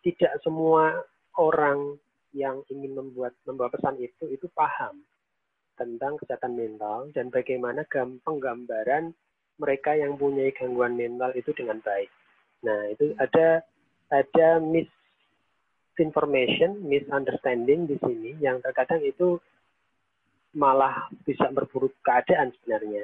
tidak 0.03 0.33
semua 0.43 1.03
orang 1.35 1.99
yang 2.35 2.63
ingin 2.71 2.95
membuat 2.95 3.35
membawa 3.47 3.71
pesan 3.71 3.99
itu 3.99 4.27
itu 4.31 4.47
paham 4.51 5.03
tentang 5.75 6.15
kesehatan 6.15 6.55
mental 6.55 7.11
dan 7.11 7.27
bagaimana 7.27 7.83
penggambaran 8.23 9.11
mereka 9.59 9.95
yang 9.95 10.15
punya 10.19 10.51
gangguan 10.55 10.95
mental 10.95 11.31
itu 11.35 11.51
dengan 11.55 11.79
baik. 11.83 12.11
Nah, 12.63 12.91
itu 12.91 13.15
ada 13.19 13.63
ada 14.09 14.59
misinformation, 14.61 16.81
misunderstanding 16.85 17.87
di 17.89 17.97
sini 18.01 18.35
yang 18.37 18.61
terkadang 18.61 19.01
itu 19.01 19.41
malah 20.55 21.11
bisa 21.27 21.51
berburuk 21.51 21.91
keadaan 22.01 22.51
sebenarnya. 22.59 23.03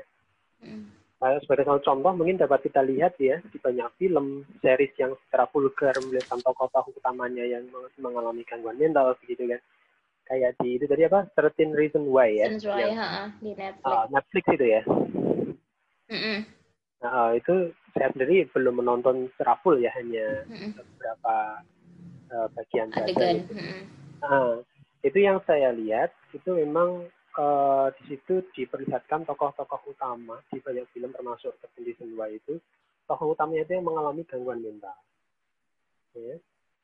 Hmm. 0.61 0.85
sebagai 1.21 1.65
contoh 1.85 2.13
mungkin 2.17 2.37
dapat 2.37 2.61
kita 2.65 2.81
lihat 2.81 3.13
ya 3.21 3.37
di 3.53 3.59
banyak 3.61 3.93
film, 4.01 4.45
series 4.61 4.93
yang 4.97 5.13
secara 5.25 5.45
vulgar 5.53 5.93
melihat 6.01 6.41
tokoh-tokoh 6.41 6.97
utamanya 6.97 7.45
yang 7.45 7.69
mengalami 8.01 8.41
gangguan 8.45 8.77
mental 8.77 9.13
begitu 9.21 9.45
kan. 9.45 9.61
Kayak 10.25 10.57
di 10.57 10.81
itu 10.81 10.89
tadi 10.89 11.05
apa? 11.05 11.29
13 11.37 11.77
Reason 11.77 12.01
Why 12.09 12.41
ya. 12.41 12.49
Reason 12.49 12.73
Why, 12.73 12.89
ha, 12.97 13.29
di 13.37 13.53
Netflix. 13.53 13.85
Uh, 13.85 14.05
Netflix 14.09 14.43
itu 14.49 14.65
ya. 14.65 14.81
Mm 16.09 16.17
-mm. 16.17 16.60
Nah, 17.01 17.33
itu 17.33 17.73
saya 17.97 18.13
sendiri 18.13 18.45
belum 18.53 18.77
menonton 18.77 19.27
secara 19.33 19.57
full 19.65 19.81
ya, 19.81 19.89
hanya 19.97 20.45
beberapa 20.77 21.35
uh, 22.29 22.47
bagian 22.53 22.93
saja. 22.93 23.41
Gitu. 23.41 23.57
Uh, 24.21 24.61
itu 25.01 25.17
yang 25.17 25.41
saya 25.49 25.73
lihat 25.73 26.13
itu 26.29 26.53
memang 26.53 27.09
uh, 27.41 27.89
di 27.97 28.03
situ 28.15 28.45
diperlihatkan 28.53 29.25
tokoh-tokoh 29.25 29.81
utama 29.89 30.37
di 30.53 30.61
banyak 30.61 30.85
film 30.93 31.09
termasuk 31.09 31.57
Terpilih 31.57 31.97
Dua 32.13 32.29
itu 32.29 32.61
tokoh 33.09 33.33
utamanya 33.33 33.65
itu 33.65 33.81
yang 33.81 33.85
mengalami 33.89 34.21
gangguan 34.29 34.61
mental. 34.61 34.95
Ya. 36.13 36.37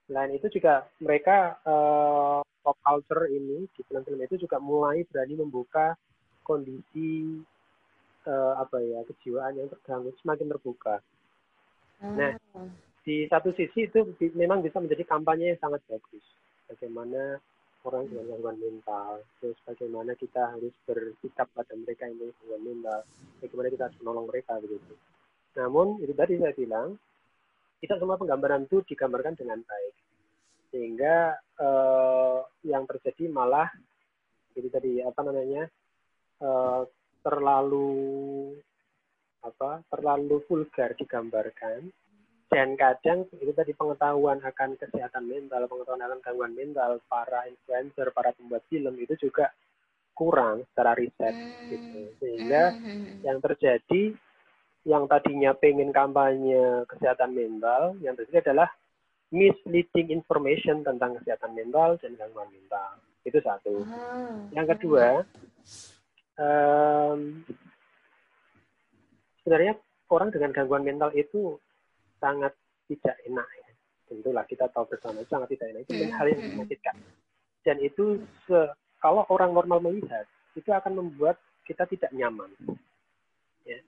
Selain 0.09 0.31
itu 0.33 0.47
juga 0.49 0.87
mereka 0.97 1.61
uh, 1.67 2.41
pop 2.65 2.77
culture 2.81 3.27
ini 3.29 3.69
di 3.75 3.81
film-film 3.85 4.19
itu 4.23 4.35
juga 4.39 4.57
mulai 4.57 5.03
berani 5.07 5.35
membuka 5.39 5.93
kondisi 6.41 7.43
uh, 8.27 8.53
apa 8.59 8.83
ya 8.83 8.99
kejiwaan 9.07 9.55
yang 9.55 9.71
terganggu 9.71 10.11
semakin 10.19 10.51
terbuka. 10.51 10.99
Nah, 12.03 12.37
ah. 12.53 12.69
di 13.01 13.25
satu 13.25 13.49
sisi 13.57 13.89
itu 13.89 14.05
memang 14.37 14.61
bisa 14.61 14.77
menjadi 14.77 15.07
kampanye 15.07 15.55
yang 15.55 15.61
sangat 15.63 15.81
bagus. 15.89 16.21
Bagaimana 16.67 17.39
orang 17.87 18.03
dengan 18.11 18.35
gangguan 18.35 18.59
mental, 18.59 19.23
terus 19.39 19.57
bagaimana 19.63 20.11
kita 20.19 20.51
harus 20.51 20.75
bersikap 20.83 21.47
pada 21.55 21.73
mereka 21.73 22.05
yang 22.05 22.19
gangguan 22.19 22.61
mental, 22.61 22.99
bagaimana 23.39 23.67
kita 23.71 23.83
harus 23.87 23.97
menolong 24.03 24.27
mereka 24.27 24.59
begitu. 24.59 24.93
Namun 25.55 26.03
itu 26.03 26.13
tadi 26.13 26.37
saya 26.37 26.53
bilang, 26.53 26.99
tidak 27.79 27.97
semua 27.97 28.19
penggambaran 28.19 28.67
itu 28.67 28.83
digambarkan 28.85 29.39
dengan 29.39 29.63
baik, 29.63 29.95
sehingga 30.69 31.39
eh, 31.39 32.39
yang 32.67 32.83
terjadi 32.85 33.31
malah 33.31 33.71
jadi 34.53 34.67
tadi 34.73 34.91
apa 35.01 35.21
namanya 35.23 35.63
eh, 36.43 36.81
terlalu 37.27 38.55
apa 39.43 39.83
terlalu 39.91 40.39
vulgar 40.47 40.95
digambarkan 40.95 41.91
dan 42.47 42.79
kadang 42.79 43.27
itu 43.43 43.51
tadi 43.51 43.75
pengetahuan 43.75 44.39
akan 44.39 44.79
kesehatan 44.79 45.27
mental, 45.27 45.67
pengetahuan 45.67 46.03
akan 46.07 46.19
gangguan 46.23 46.55
mental 46.55 47.03
para 47.11 47.43
influencer, 47.43 48.07
para 48.15 48.31
pembuat 48.31 48.63
film 48.71 48.95
itu 49.03 49.19
juga 49.19 49.51
kurang 50.15 50.63
secara 50.71 50.95
riset 50.95 51.35
hmm. 51.35 51.67
gitu. 51.67 52.01
Sehingga 52.23 52.71
hmm. 52.71 53.27
yang 53.27 53.43
terjadi 53.43 54.15
yang 54.87 55.03
tadinya 55.11 55.51
pengen 55.59 55.91
kampanye 55.91 56.87
kesehatan 56.87 57.35
mental, 57.35 57.99
yang 57.99 58.15
terjadi 58.15 58.47
adalah 58.55 58.71
misleading 59.27 60.15
information 60.15 60.87
tentang 60.87 61.19
kesehatan 61.19 61.51
mental 61.51 61.99
dan 61.99 62.15
gangguan 62.15 62.47
mental. 62.47 62.95
Itu 63.27 63.43
satu. 63.43 63.83
Hmm. 63.83 64.47
Yang 64.55 64.79
kedua, 64.79 65.27
um, 66.37 67.43
sebenarnya 69.41 69.77
orang 70.09 70.29
dengan 70.31 70.51
gangguan 70.53 70.85
mental 70.85 71.11
itu 71.13 71.59
sangat 72.21 72.55
tidak 72.87 73.17
enak 73.27 73.47
ya. 73.47 73.69
Tentulah 74.07 74.45
kita 74.47 74.71
tahu 74.71 74.87
bersama 74.87 75.19
sangat 75.27 75.51
tidak 75.57 75.75
enak 75.75 75.81
itu 75.85 75.93
hmm. 75.99 76.13
hal 76.15 76.25
yang 76.31 76.41
menyakitkan. 76.55 76.95
Dan 77.67 77.77
itu 77.83 78.23
se 78.47 78.71
kalau 79.03 79.27
orang 79.29 79.51
normal 79.53 79.83
melihat 79.83 80.25
itu 80.55 80.69
akan 80.71 80.97
membuat 80.97 81.37
kita 81.67 81.83
tidak 81.85 82.09
nyaman. 82.15 82.49
Ya. 83.67 83.83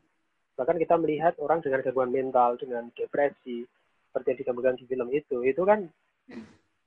Bahkan 0.59 0.75
kita 0.75 0.99
melihat 0.99 1.39
orang 1.39 1.63
dengan 1.63 1.79
gangguan 1.81 2.11
mental, 2.11 2.59
dengan 2.59 2.91
depresi, 2.93 3.63
seperti 4.11 4.35
yang 4.35 4.39
digambarkan 4.43 4.75
di 4.75 4.85
film 4.85 5.07
itu, 5.15 5.37
itu 5.47 5.61
kan 5.63 5.87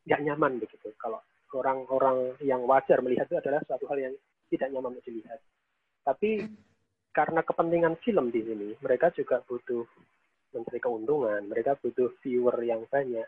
nggak 0.04 0.22
nyaman 0.28 0.60
begitu. 0.60 0.92
Kalau 1.00 1.24
orang-orang 1.56 2.36
yang 2.44 2.64
wajar 2.68 3.00
melihat 3.00 3.28
itu 3.28 3.40
adalah 3.40 3.64
suatu 3.64 3.88
hal 3.88 3.98
yang 3.98 4.14
tidak 4.52 4.68
nyaman 4.68 4.92
untuk 4.92 5.08
dilihat. 5.08 5.40
Tapi 6.02 6.42
hmm. 6.42 6.54
karena 7.14 7.40
kepentingan 7.46 7.96
film 8.02 8.34
di 8.34 8.42
sini, 8.42 8.68
mereka 8.82 9.14
juga 9.14 9.38
butuh 9.42 9.86
mencari 10.52 10.80
keuntungan 10.80 11.40
mereka 11.48 11.74
butuh 11.80 12.12
viewer 12.20 12.56
yang 12.62 12.84
banyak 12.86 13.26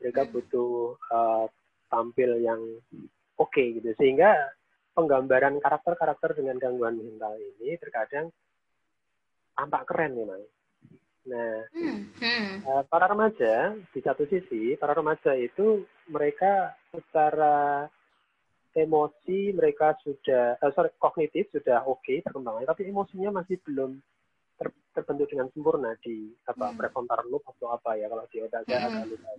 mereka 0.00 0.22
hmm. 0.24 0.32
butuh 0.32 0.72
uh, 1.10 1.46
tampil 1.88 2.36
yang 2.40 2.60
oke 3.40 3.50
okay, 3.50 3.80
gitu 3.80 3.96
sehingga 3.96 4.52
penggambaran 4.92 5.60
karakter-karakter 5.60 6.36
dengan 6.36 6.60
gangguan 6.60 7.00
mental 7.00 7.36
ini 7.36 7.76
terkadang 7.80 8.28
tampak 9.56 9.88
keren 9.88 10.12
memang 10.16 10.42
nah 11.26 11.58
uh, 12.70 12.82
para 12.86 13.10
remaja 13.10 13.74
di 13.90 14.00
satu 14.04 14.28
sisi 14.30 14.78
para 14.78 14.94
remaja 14.94 15.34
itu 15.34 15.82
mereka 16.06 16.70
secara 16.94 17.90
emosi 18.76 19.56
mereka 19.56 19.96
sudah 20.04 20.60
uh, 20.60 20.72
sorry 20.76 20.92
kognitif 21.00 21.48
sudah 21.48 21.88
oke 21.88 22.04
okay, 22.04 22.20
perkembangannya 22.20 22.68
tapi 22.68 22.84
emosinya 22.84 23.40
masih 23.40 23.56
belum 23.64 23.96
ter, 24.60 24.68
terbentuk 24.92 25.32
dengan 25.32 25.48
sempurna 25.50 25.96
di 26.04 26.28
apa 26.44 26.70
hmm. 26.70 26.76
prefrontal 26.76 27.24
loop 27.32 27.42
atau 27.56 27.72
apa 27.72 27.96
ya 27.96 28.12
kalau 28.12 28.28
di 28.28 28.38
otak 28.44 28.68
saya 28.68 28.84
hmm. 28.84 29.08
lupa 29.08 29.30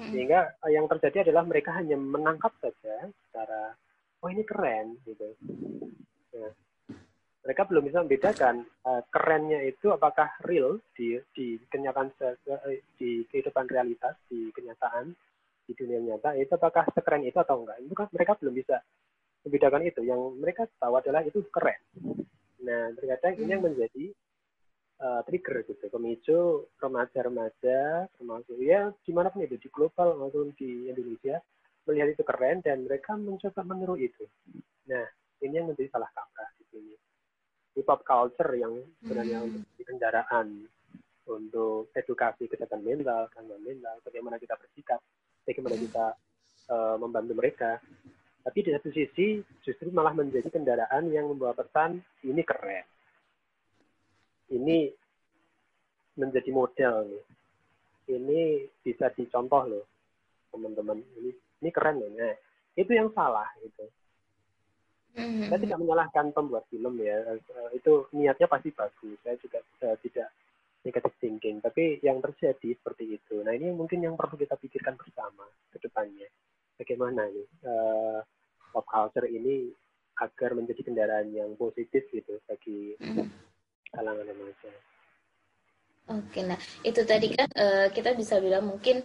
hmm. 0.00 0.10
sehingga 0.16 0.40
eh, 0.64 0.70
yang 0.72 0.88
terjadi 0.88 1.28
adalah 1.28 1.44
mereka 1.44 1.76
hanya 1.76 2.00
menangkap 2.00 2.56
saja 2.56 3.12
secara 3.28 3.76
oh 4.24 4.28
ini 4.32 4.42
keren 4.48 4.96
gitu 5.04 5.28
nah, 6.32 6.52
mereka 7.42 7.66
belum 7.66 7.82
bisa 7.84 7.98
membedakan 8.06 8.62
uh, 8.86 9.02
kerennya 9.10 9.66
itu 9.66 9.90
apakah 9.90 10.30
real 10.46 10.78
di 10.94 11.18
di 11.34 11.58
kenyataan 11.68 12.14
di 12.96 13.26
kehidupan 13.28 13.66
realitas 13.66 14.14
di 14.30 14.48
kenyataan 14.54 15.10
di 15.66 15.72
dunia 15.78 16.00
nyata 16.02 16.34
itu 16.38 16.52
apakah 16.54 16.86
sekeren 16.90 17.22
itu 17.22 17.38
atau 17.38 17.62
enggak 17.62 17.78
itu 17.80 17.94
kan 17.94 18.06
mereka 18.10 18.32
belum 18.38 18.54
bisa 18.54 18.82
membedakan 19.42 19.82
itu 19.86 20.00
yang 20.06 20.20
mereka 20.38 20.66
tahu 20.78 20.94
adalah 20.98 21.22
itu 21.26 21.42
keren 21.50 21.78
Nah, 22.62 22.94
terkadang 22.94 23.34
ini 23.42 23.50
yang 23.50 23.62
hmm. 23.62 23.68
menjadi 23.74 24.04
uh, 25.02 25.20
trigger 25.26 25.66
gitu, 25.66 25.84
pemicu 25.90 26.40
remaja-remaja, 26.78 28.06
termasuk 28.14 28.56
ya 28.62 28.94
di 29.02 29.12
mana 29.12 29.34
pun 29.34 29.42
itu, 29.42 29.58
di 29.58 29.68
global 29.68 30.14
maupun 30.18 30.54
di 30.54 30.86
Indonesia, 30.86 31.42
melihat 31.90 32.14
itu 32.14 32.22
keren 32.22 32.62
dan 32.62 32.86
mereka 32.86 33.18
mencoba 33.18 33.60
meniru 33.66 33.98
itu. 33.98 34.24
Nah, 34.86 35.06
ini 35.42 35.58
yang 35.58 35.66
menjadi 35.70 35.90
salah 35.90 36.10
kaprah 36.14 36.50
di 36.58 36.64
sini. 36.70 36.94
Hip 37.74 37.88
hop 37.90 38.06
culture 38.06 38.52
yang 38.54 38.78
sebenarnya 39.02 39.38
hmm. 39.42 39.46
untuk 39.50 39.62
di 39.74 39.82
kendaraan, 39.82 40.48
untuk 41.26 41.90
edukasi 41.98 42.46
kesehatan 42.46 42.86
mental, 42.86 43.26
gangguan 43.34 43.62
mental, 43.66 43.98
bagaimana 44.06 44.38
kita 44.38 44.54
bersikap, 44.54 45.02
bagaimana 45.46 45.76
hmm. 45.78 45.84
kita 45.88 46.06
uh, 46.70 46.96
membantu 46.98 47.32
mereka. 47.36 47.78
Tapi 48.42 48.58
di 48.58 48.70
satu 48.74 48.90
sisi 48.90 49.38
justru 49.62 49.94
malah 49.94 50.10
menjadi 50.10 50.50
kendaraan 50.50 51.06
yang 51.14 51.30
membawa 51.30 51.54
pesan 51.54 52.02
ini 52.26 52.42
keren. 52.42 52.82
Ini 54.50 54.90
menjadi 56.18 56.50
model 56.50 57.06
nih. 57.06 57.24
Ini 58.18 58.40
bisa 58.82 59.14
dicontoh 59.14 59.62
loh 59.70 59.84
teman-teman. 60.50 60.98
Ini 61.22 61.30
ini 61.62 61.70
keren 61.70 62.02
loh. 62.02 62.10
Nah, 62.10 62.34
itu 62.74 62.90
yang 62.90 63.14
salah 63.14 63.46
itu. 63.62 63.86
Saya 65.12 65.60
tidak 65.60 65.76
menyalahkan 65.76 66.32
pembuat 66.32 66.64
film 66.72 66.96
ya, 67.04 67.20
uh, 67.36 67.68
itu 67.76 68.08
niatnya 68.16 68.48
pasti 68.48 68.72
bagus. 68.72 69.20
Saya 69.20 69.36
juga 69.36 69.60
uh, 69.84 69.96
tidak 70.00 70.32
negative 70.82 71.16
thinking, 71.22 71.62
tapi 71.62 72.02
yang 72.02 72.18
terjadi 72.18 72.74
seperti 72.74 73.18
itu. 73.18 73.40
Nah 73.42 73.54
ini 73.54 73.70
mungkin 73.70 74.02
yang 74.02 74.18
perlu 74.18 74.34
kita 74.34 74.58
pikirkan 74.58 74.98
bersama 74.98 75.46
ke 75.70 75.78
depannya. 75.78 76.26
Bagaimana 76.74 77.30
nih 77.30 77.48
uh, 77.66 78.18
pop 78.74 78.86
culture 78.86 79.28
ini 79.30 79.70
agar 80.18 80.58
menjadi 80.58 80.82
kendaraan 80.84 81.30
yang 81.32 81.54
positif 81.54 82.04
gitu 82.10 82.42
bagi 82.44 82.98
mm-hmm. 82.98 83.26
kalangan 83.94 84.26
remaja. 84.26 84.70
Oke, 86.10 86.42
nah 86.42 86.58
itu 86.82 87.00
tadi 87.06 87.30
kan 87.30 87.48
uh, 87.54 87.86
kita 87.94 88.18
bisa 88.18 88.42
bilang 88.42 88.66
mungkin 88.66 89.00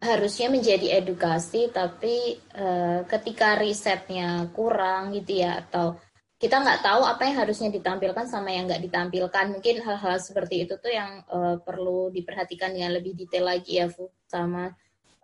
harusnya 0.00 0.52
menjadi 0.52 1.00
edukasi 1.00 1.72
tapi 1.72 2.36
uh, 2.56 3.04
ketika 3.08 3.56
risetnya 3.56 4.48
kurang 4.52 5.16
gitu 5.16 5.44
ya 5.44 5.64
atau 5.64 5.96
kita 6.44 6.60
nggak 6.60 6.84
tahu 6.84 7.08
apa 7.08 7.24
yang 7.24 7.40
harusnya 7.40 7.72
ditampilkan 7.72 8.28
sama 8.28 8.52
yang 8.52 8.68
nggak 8.68 8.84
ditampilkan. 8.84 9.56
Mungkin 9.56 9.80
hal-hal 9.80 10.20
seperti 10.20 10.68
itu 10.68 10.76
tuh 10.76 10.92
yang 10.92 11.24
uh, 11.32 11.56
perlu 11.56 12.12
diperhatikan 12.12 12.76
dengan 12.76 12.92
lebih 13.00 13.16
detail 13.16 13.48
lagi 13.48 13.80
ya 13.80 13.88
Fu 13.88 14.12
sama 14.28 14.68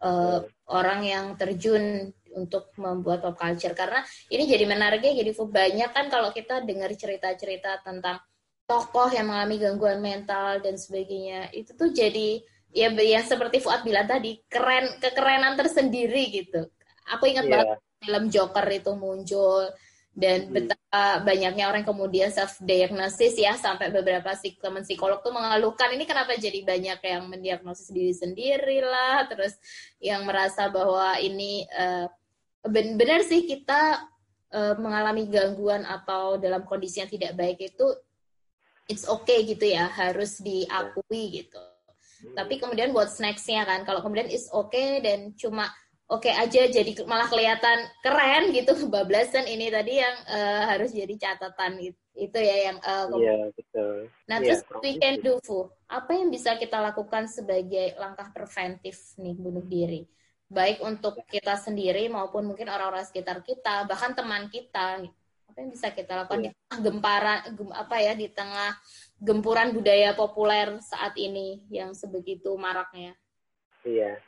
uh, 0.00 0.40
orang 0.72 1.04
yang 1.04 1.24
terjun 1.37 2.09
untuk 2.33 2.72
membuat 2.80 3.20
pop 3.20 3.37
culture. 3.37 3.76
Karena 3.76 4.00
ini 4.33 4.48
jadi 4.48 4.64
menariknya 4.64 5.12
jadi 5.20 5.37
Fu 5.37 5.44
banyak 5.44 5.92
kan 5.92 6.09
kalau 6.09 6.33
kita 6.33 6.64
dengar 6.64 6.88
cerita-cerita 6.96 7.85
tentang 7.85 8.24
tokoh 8.64 9.12
yang 9.12 9.28
mengalami 9.28 9.61
gangguan 9.61 10.00
mental 10.00 10.64
dan 10.64 10.80
sebagainya 10.80 11.52
itu 11.52 11.76
tuh 11.76 11.92
jadi 11.92 12.40
ya 12.72 12.88
yang 12.96 13.28
seperti 13.28 13.61
Fuad 13.61 13.85
bilang 13.85 14.09
tadi 14.09 14.40
keren 14.48 14.88
kekerenan 15.04 15.52
tersendiri 15.61 16.33
gitu. 16.33 16.64
Aku 17.12 17.28
ingat 17.28 17.44
yeah. 17.44 17.52
banget 17.61 17.78
film 18.00 18.24
Joker 18.33 18.64
itu 18.72 18.96
muncul 18.96 19.68
dan 20.11 20.51
hmm. 20.51 20.53
betapa 20.53 21.23
banyaknya 21.23 21.70
orang 21.70 21.87
kemudian 21.87 22.35
self 22.35 22.59
diagnosis 22.59 23.38
ya 23.38 23.55
sampai 23.55 23.94
beberapa 23.94 24.35
teman 24.35 24.83
psikolog 24.83 25.23
tuh 25.23 25.31
mengeluhkan 25.31 25.94
ini 25.94 26.03
kenapa 26.03 26.35
jadi 26.35 26.66
banyak 26.66 26.99
yang 26.99 27.23
mendiagnosis 27.31 27.94
diri 27.94 28.11
sendiri 28.11 28.83
lah? 28.83 29.25
Terus 29.31 29.55
yang 30.03 30.27
merasa 30.27 30.66
bahwa 30.66 31.14
ini 31.23 31.62
uh, 31.70 32.11
benar 32.66 33.23
sih 33.23 33.46
kita 33.46 34.03
uh, 34.51 34.75
mengalami 34.83 35.31
gangguan 35.31 35.87
atau 35.87 36.37
dalam 36.37 36.66
kondisi 36.66 37.01
yang 37.01 37.11
tidak 37.11 37.38
baik 37.38 37.62
itu 37.62 37.87
it's 38.90 39.07
okay 39.07 39.46
gitu 39.46 39.70
ya 39.70 39.87
harus 39.87 40.42
diakui 40.42 41.38
gitu. 41.38 41.62
Tapi 42.37 42.61
kemudian 42.61 42.92
buat 42.92 43.09
snacksnya 43.09 43.64
kan, 43.64 43.87
kalau 43.88 44.05
kemudian 44.05 44.29
is 44.29 44.51
okay 44.53 45.01
dan 45.01 45.33
cuma 45.40 45.73
oke 46.11 46.27
okay 46.27 46.35
aja 46.35 46.66
jadi 46.66 46.90
malah 47.07 47.31
kelihatan 47.31 47.87
keren 48.03 48.51
gitu 48.51 48.75
kebablasan 48.75 49.46
ini 49.46 49.70
tadi 49.70 50.03
yang 50.03 50.16
uh, 50.27 50.62
harus 50.75 50.90
jadi 50.90 51.14
catatan 51.14 51.79
itu, 51.79 52.01
itu 52.18 52.38
ya 52.42 52.57
yang 52.70 52.79
uh, 52.83 53.07
yeah, 53.14 53.46
betul. 53.55 54.11
Nah, 54.27 54.42
yeah, 54.42 54.59
terus 54.59 54.83
we 54.83 54.99
can 54.99 55.23
do 55.23 55.38
Fu. 55.46 55.70
Apa 55.87 56.18
yang 56.18 56.35
bisa 56.35 56.59
kita 56.59 56.83
lakukan 56.83 57.31
sebagai 57.31 57.94
langkah 57.96 58.35
preventif 58.35 59.14
nih 59.23 59.38
bunuh 59.38 59.62
diri? 59.62 60.03
Baik 60.51 60.83
untuk 60.83 61.23
kita 61.31 61.55
sendiri 61.55 62.11
maupun 62.11 62.42
mungkin 62.51 62.66
orang-orang 62.66 63.07
sekitar 63.07 63.46
kita, 63.46 63.87
bahkan 63.87 64.18
teman 64.18 64.51
kita. 64.51 65.07
Apa 65.46 65.57
yang 65.62 65.70
bisa 65.70 65.94
kita 65.94 66.27
lakukan 66.27 66.42
yeah. 66.42 66.51
di 66.51 66.59
tengah 66.59 66.79
gempara 66.90 67.35
gem, 67.55 67.70
apa 67.70 67.96
ya 68.03 68.12
di 68.18 68.27
tengah 68.31 68.70
gempuran 69.23 69.70
budaya 69.70 70.11
populer 70.18 70.83
saat 70.83 71.14
ini 71.14 71.62
yang 71.70 71.94
sebegitu 71.94 72.51
maraknya. 72.59 73.14
Iya, 73.87 74.20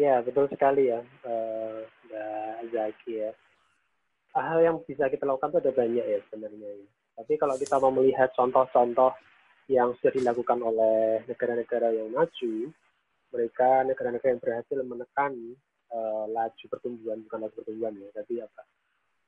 iya 0.00 0.24
betul 0.24 0.48
sekali 0.48 0.88
ya, 0.88 1.04
uh, 1.28 1.84
Mbak 2.08 2.72
Zaki 2.72 3.12
ya. 3.20 3.30
Hal 4.32 4.64
yang 4.64 4.80
bisa 4.88 5.12
kita 5.12 5.28
lakukan 5.28 5.52
itu 5.52 5.60
ada 5.60 5.72
banyak 5.76 6.06
ya 6.06 6.18
sebenarnya. 6.30 6.70
Ya. 6.80 6.88
Tapi 7.20 7.36
kalau 7.36 7.60
kita 7.60 7.76
mau 7.76 7.92
melihat 7.92 8.32
contoh-contoh 8.32 9.12
yang 9.68 9.92
sudah 10.00 10.12
dilakukan 10.16 10.58
oleh 10.64 11.20
negara-negara 11.28 11.92
yang 11.92 12.08
maju, 12.16 12.54
mereka 13.30 13.84
negara-negara 13.84 14.32
yang 14.32 14.42
berhasil 14.42 14.78
menekan 14.80 15.32
uh, 15.92 16.24
laju 16.32 16.64
pertumbuhan 16.72 17.20
bukan 17.28 17.38
laju 17.44 17.54
pertumbuhan 17.60 17.94
ya, 18.00 18.08
tapi 18.16 18.40
apa? 18.40 18.62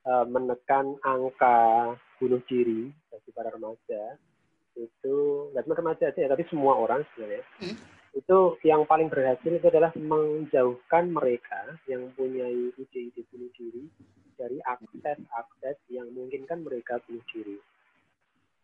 Uh, 0.02 0.24
menekan 0.26 0.98
angka 1.04 1.94
bunuh 2.16 2.40
diri 2.48 2.90
bagi 3.12 3.30
para 3.30 3.52
remaja 3.54 4.18
itu 4.76 5.14
nggak 5.52 5.64
cuma 5.68 5.76
remaja 5.78 6.04
aja 6.08 6.20
ya 6.24 6.28
tapi 6.32 6.48
semua 6.48 6.74
orang 6.80 7.04
sebenarnya 7.12 7.44
hmm. 7.60 7.76
Itu 8.12 8.60
yang 8.60 8.84
paling 8.84 9.08
berhasil 9.08 9.48
itu 9.48 9.66
adalah 9.72 9.88
menjauhkan 9.96 11.08
mereka 11.08 11.80
yang 11.88 12.12
punya 12.12 12.44
ide-ide 12.44 13.24
bunuh 13.32 13.48
diri 13.56 13.88
dari 14.36 14.60
akses-akses 14.68 15.80
yang 15.88 16.12
memungkinkan 16.12 16.60
mereka 16.60 17.00
bunuh 17.08 17.24
diri. 17.32 17.56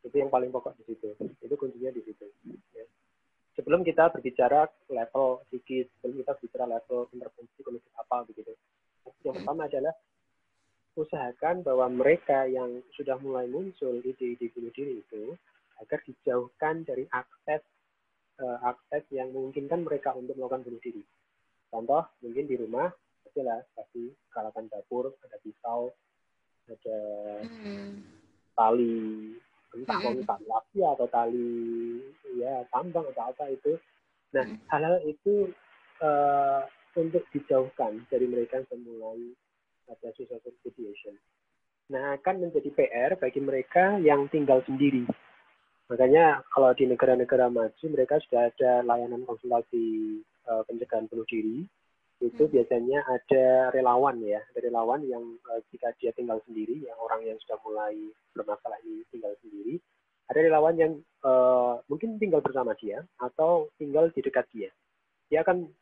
Itu 0.04 0.16
yang 0.20 0.28
paling 0.28 0.52
pokok 0.52 0.76
di 0.76 0.92
situ. 0.92 1.16
Itu 1.40 1.54
kuncinya 1.56 1.88
di 1.88 2.04
situ 2.04 2.28
ya. 2.76 2.84
sebelum 3.56 3.82
kita 3.82 4.12
berbicara 4.12 4.68
level 4.92 5.42
psikis 5.48 5.88
sebelum 5.98 6.22
kita 6.22 6.32
berbicara 6.38 6.64
level 6.68 7.08
intervensi 7.16 7.58
kognitif 7.64 7.92
apa 7.96 8.28
begitu. 8.28 8.52
Yang 9.24 9.42
pertama 9.42 9.64
adalah 9.64 9.94
usahakan 10.92 11.64
bahwa 11.64 11.86
mereka 11.88 12.44
yang 12.44 12.84
sudah 12.92 13.16
mulai 13.24 13.48
muncul 13.48 13.96
ide-ide 14.04 14.52
bunuh 14.52 14.72
diri 14.76 15.00
itu 15.00 15.32
agar 15.80 16.04
dijauhkan 16.04 16.84
dari 16.84 17.06
akses 17.14 17.62
uh, 18.42 18.58
akses 18.64 19.04
yang 19.14 19.30
memungkinkan 19.30 19.82
mereka 19.82 20.14
untuk 20.14 20.34
melakukan 20.38 20.66
bunuh 20.66 20.82
diri. 20.82 21.02
Contoh 21.68 22.06
mungkin 22.24 22.48
di 22.48 22.56
rumah 22.56 22.88
lah 23.42 23.60
pasti 23.76 24.10
kalakan 24.34 24.66
dapur 24.70 25.14
ada 25.22 25.38
pisau 25.42 25.94
ada 26.68 26.98
hmm. 27.46 28.02
tali 28.56 29.34
entah 29.76 30.00
hmm. 30.00 30.24
tali 30.26 30.46
api 30.48 30.78
atau 30.82 31.06
tali 31.10 31.52
ya 32.40 32.64
tambang 32.72 33.06
atau 33.14 33.24
apa 33.30 33.44
itu 33.52 33.78
nah 34.34 34.44
hmm. 34.44 34.58
hal-hal 34.68 34.96
itu 35.06 35.52
uh, 36.02 36.66
untuk 36.98 37.24
dijauhkan 37.30 38.02
dari 38.10 38.26
mereka 38.26 38.64
yang 38.74 38.82
mulai 38.84 39.32
ada 39.88 40.08
suicide 40.16 40.44
situation 40.64 41.14
nah 41.88 42.18
akan 42.20 42.48
menjadi 42.48 42.68
PR 42.74 43.10
bagi 43.16 43.40
mereka 43.40 43.96
yang 44.02 44.28
tinggal 44.28 44.60
sendiri 44.68 45.08
Makanya 45.88 46.44
kalau 46.52 46.70
di 46.76 46.84
negara-negara 46.84 47.48
maju 47.48 47.84
mereka 47.88 48.20
sudah 48.28 48.52
ada 48.52 48.84
layanan 48.84 49.24
konsultasi 49.24 50.20
uh, 50.44 50.60
pencegahan 50.68 51.08
bunuh 51.08 51.24
diri. 51.24 51.64
Itu 52.18 52.44
hmm. 52.44 52.52
biasanya 52.52 52.98
ada 53.08 53.72
relawan 53.72 54.20
ya, 54.20 54.42
ada 54.42 54.60
relawan 54.60 55.00
yang 55.06 55.24
uh, 55.48 55.60
jika 55.72 55.94
dia 55.96 56.12
tinggal 56.12 56.42
sendiri, 56.44 56.84
yang 56.84 56.98
orang 57.00 57.24
yang 57.24 57.38
sudah 57.46 57.56
mulai 57.64 57.94
bermasalah 58.34 58.76
ini 58.84 59.06
tinggal 59.08 59.32
sendiri, 59.40 59.78
ada 60.28 60.40
relawan 60.44 60.76
yang 60.76 60.92
uh, 61.24 61.80
mungkin 61.88 62.20
tinggal 62.20 62.44
bersama 62.44 62.76
dia 62.76 63.00
atau 63.16 63.72
tinggal 63.80 64.12
di 64.12 64.20
dekat 64.20 64.44
dia. 64.52 64.70
Dia 65.32 65.40
akan 65.40 65.72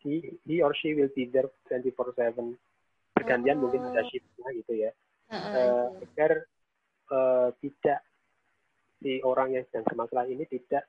he, 0.00 0.40
he 0.48 0.64
or 0.64 0.72
she 0.72 0.96
will 0.96 1.10
be 1.12 1.28
there 1.28 1.50
24/7 1.68 2.56
bergantian 3.12 3.58
oh. 3.60 3.68
mungkin 3.68 3.82
ada 3.92 4.02
shiftnya 4.08 4.48
gitu 4.56 4.72
ya. 4.88 4.90
Uh, 5.28 5.36
uh, 5.36 5.84
agar 6.00 6.48
uh, 7.12 7.48
tidak 7.60 8.00
si 8.98 9.22
orang 9.22 9.54
yang 9.54 9.64
sedang 9.70 9.86
bermasalah 9.86 10.26
ini 10.26 10.44
tidak 10.46 10.86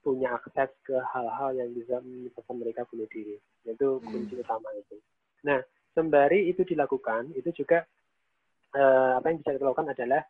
punya 0.00 0.32
akses 0.32 0.72
ke 0.80 0.96
hal-hal 0.96 1.52
yang 1.52 1.70
bisa 1.76 2.00
menyebabkan 2.00 2.56
mereka 2.56 2.88
bunuh 2.88 3.08
diri. 3.12 3.36
Itu 3.68 4.00
kunci 4.00 4.34
hmm. 4.36 4.42
utama 4.44 4.68
itu. 4.72 4.96
Nah, 5.44 5.60
sembari 5.92 6.48
itu 6.48 6.64
dilakukan, 6.64 7.36
itu 7.36 7.52
juga 7.52 7.84
eh, 8.72 9.12
apa 9.20 9.26
yang 9.28 9.38
bisa 9.44 9.52
kita 9.56 9.64
lakukan 9.68 9.92
adalah 9.92 10.22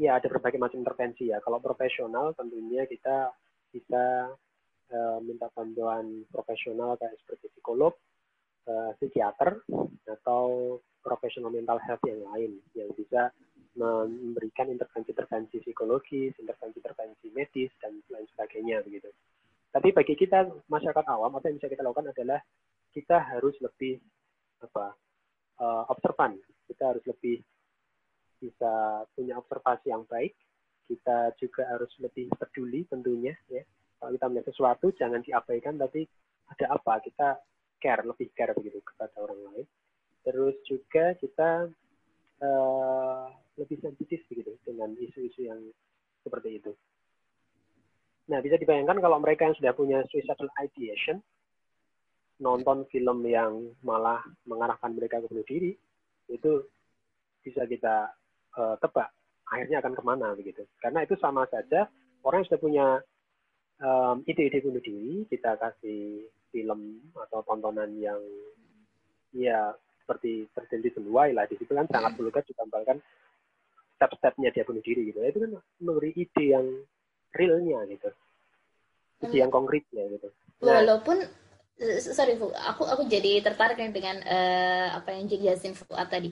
ya 0.00 0.16
ada 0.16 0.26
berbagai 0.30 0.56
macam 0.56 0.80
intervensi 0.80 1.28
ya. 1.28 1.42
Kalau 1.44 1.60
profesional 1.60 2.32
tentunya 2.32 2.88
kita 2.88 3.28
bisa 3.68 4.32
eh, 4.88 5.18
minta 5.20 5.52
bantuan 5.52 6.24
profesional 6.32 6.96
kayak 6.96 7.16
seperti 7.20 7.52
psikolog, 7.52 7.92
eh, 8.64 8.90
psikiater 8.96 9.60
atau 10.08 10.76
profesional 11.04 11.52
mental 11.52 11.76
health 11.84 12.04
yang 12.08 12.24
lain 12.32 12.52
yang 12.72 12.88
bisa 12.96 13.32
memberikan 13.78 14.66
intervensi-intervensi 14.66 15.62
psikologis, 15.62 16.34
intervensi-intervensi 16.42 17.30
medis 17.30 17.70
dan 17.78 17.94
lain 18.10 18.26
sebagainya 18.34 18.82
begitu. 18.82 19.08
Tapi 19.70 19.94
bagi 19.94 20.18
kita 20.18 20.50
masyarakat 20.66 21.04
awam 21.06 21.38
apa 21.38 21.46
yang 21.46 21.62
bisa 21.62 21.70
kita 21.70 21.86
lakukan 21.86 22.10
adalah 22.10 22.40
kita 22.90 23.22
harus 23.22 23.54
lebih 23.62 24.02
apa 24.58 24.96
uh, 25.62 25.84
observan. 25.92 26.34
Kita 26.66 26.90
harus 26.90 27.04
lebih 27.06 27.38
bisa 28.42 29.04
punya 29.14 29.38
observasi 29.38 29.94
yang 29.94 30.02
baik. 30.10 30.34
Kita 30.88 31.36
juga 31.36 31.68
harus 31.68 31.92
lebih 32.02 32.32
peduli 32.34 32.88
tentunya 32.88 33.36
ya. 33.46 33.62
Kalau 33.98 34.10
kita 34.14 34.26
melihat 34.30 34.46
sesuatu 34.50 34.86
jangan 34.96 35.20
diabaikan 35.22 35.78
tapi 35.78 36.08
ada 36.48 36.74
apa 36.74 36.98
kita 37.04 37.28
care 37.78 38.02
lebih 38.02 38.32
care 38.34 38.56
begitu 38.56 38.80
kepada 38.82 39.14
orang 39.20 39.40
lain. 39.52 39.66
Terus 40.24 40.56
juga 40.64 41.12
kita 41.20 41.68
uh, 42.40 43.26
lebih 43.58 43.82
sensitif 43.82 44.22
begitu 44.30 44.54
dengan 44.62 44.94
isu-isu 44.94 45.50
yang 45.50 45.60
seperti 46.22 46.62
itu. 46.62 46.72
Nah, 48.28 48.38
bisa 48.44 48.60
dibayangkan 48.60 49.00
kalau 49.00 49.18
mereka 49.18 49.48
yang 49.48 49.56
sudah 49.56 49.72
punya 49.72 50.04
suicidal 50.12 50.52
ideation, 50.60 51.18
nonton 52.38 52.86
film 52.92 53.24
yang 53.26 53.72
malah 53.82 54.22
mengarahkan 54.46 54.94
mereka 54.94 55.18
ke 55.24 55.26
bunuh 55.26 55.46
diri, 55.48 55.72
itu 56.28 56.52
bisa 57.42 57.64
kita 57.64 58.12
uh, 58.54 58.76
tebak 58.78 59.08
akhirnya 59.48 59.80
akan 59.80 59.96
ke 59.96 60.02
mana 60.04 60.36
begitu. 60.36 60.62
Karena 60.78 61.02
itu 61.02 61.16
sama 61.16 61.48
saja 61.48 61.88
orang 62.22 62.44
yang 62.44 62.48
sudah 62.52 62.60
punya 62.60 62.86
um, 63.80 64.20
ide-ide 64.28 64.60
bunuh 64.60 64.82
diri 64.84 65.24
kita 65.32 65.56
kasih 65.56 66.28
film 66.52 67.00
atau 67.16 67.40
tontonan 67.44 67.92
yang 67.96 68.20
ya 69.32 69.72
seperti 70.04 70.48
terjadi 70.56 71.00
senuai 71.00 71.36
lah 71.36 71.44
di 71.44 71.60
situ 71.60 71.68
kan 71.68 71.84
sangat 71.92 72.16
vulgar 72.16 72.40
ditambahkan 72.48 72.96
step-stepnya 73.98 74.54
dia 74.54 74.62
bunuh 74.62 74.80
diri 74.80 75.10
gitu. 75.10 75.18
Itu 75.20 75.38
kan 75.42 75.50
memberi 75.82 76.14
ide 76.14 76.44
yang 76.54 76.66
realnya 77.34 77.82
gitu. 77.90 78.08
Ide 79.26 79.36
yang 79.42 79.50
konkretnya 79.50 80.06
gitu. 80.06 80.30
Nah, 80.62 80.78
Walaupun 80.78 81.26
sorry 82.02 82.38
Fu, 82.38 82.50
aku 82.54 82.86
aku 82.86 83.06
jadi 83.10 83.42
tertarik 83.42 83.78
dengan 83.90 84.22
uh, 84.22 84.98
apa 84.98 85.14
yang 85.14 85.26
dijelasin 85.26 85.74
Fuad 85.74 86.06
tadi. 86.10 86.30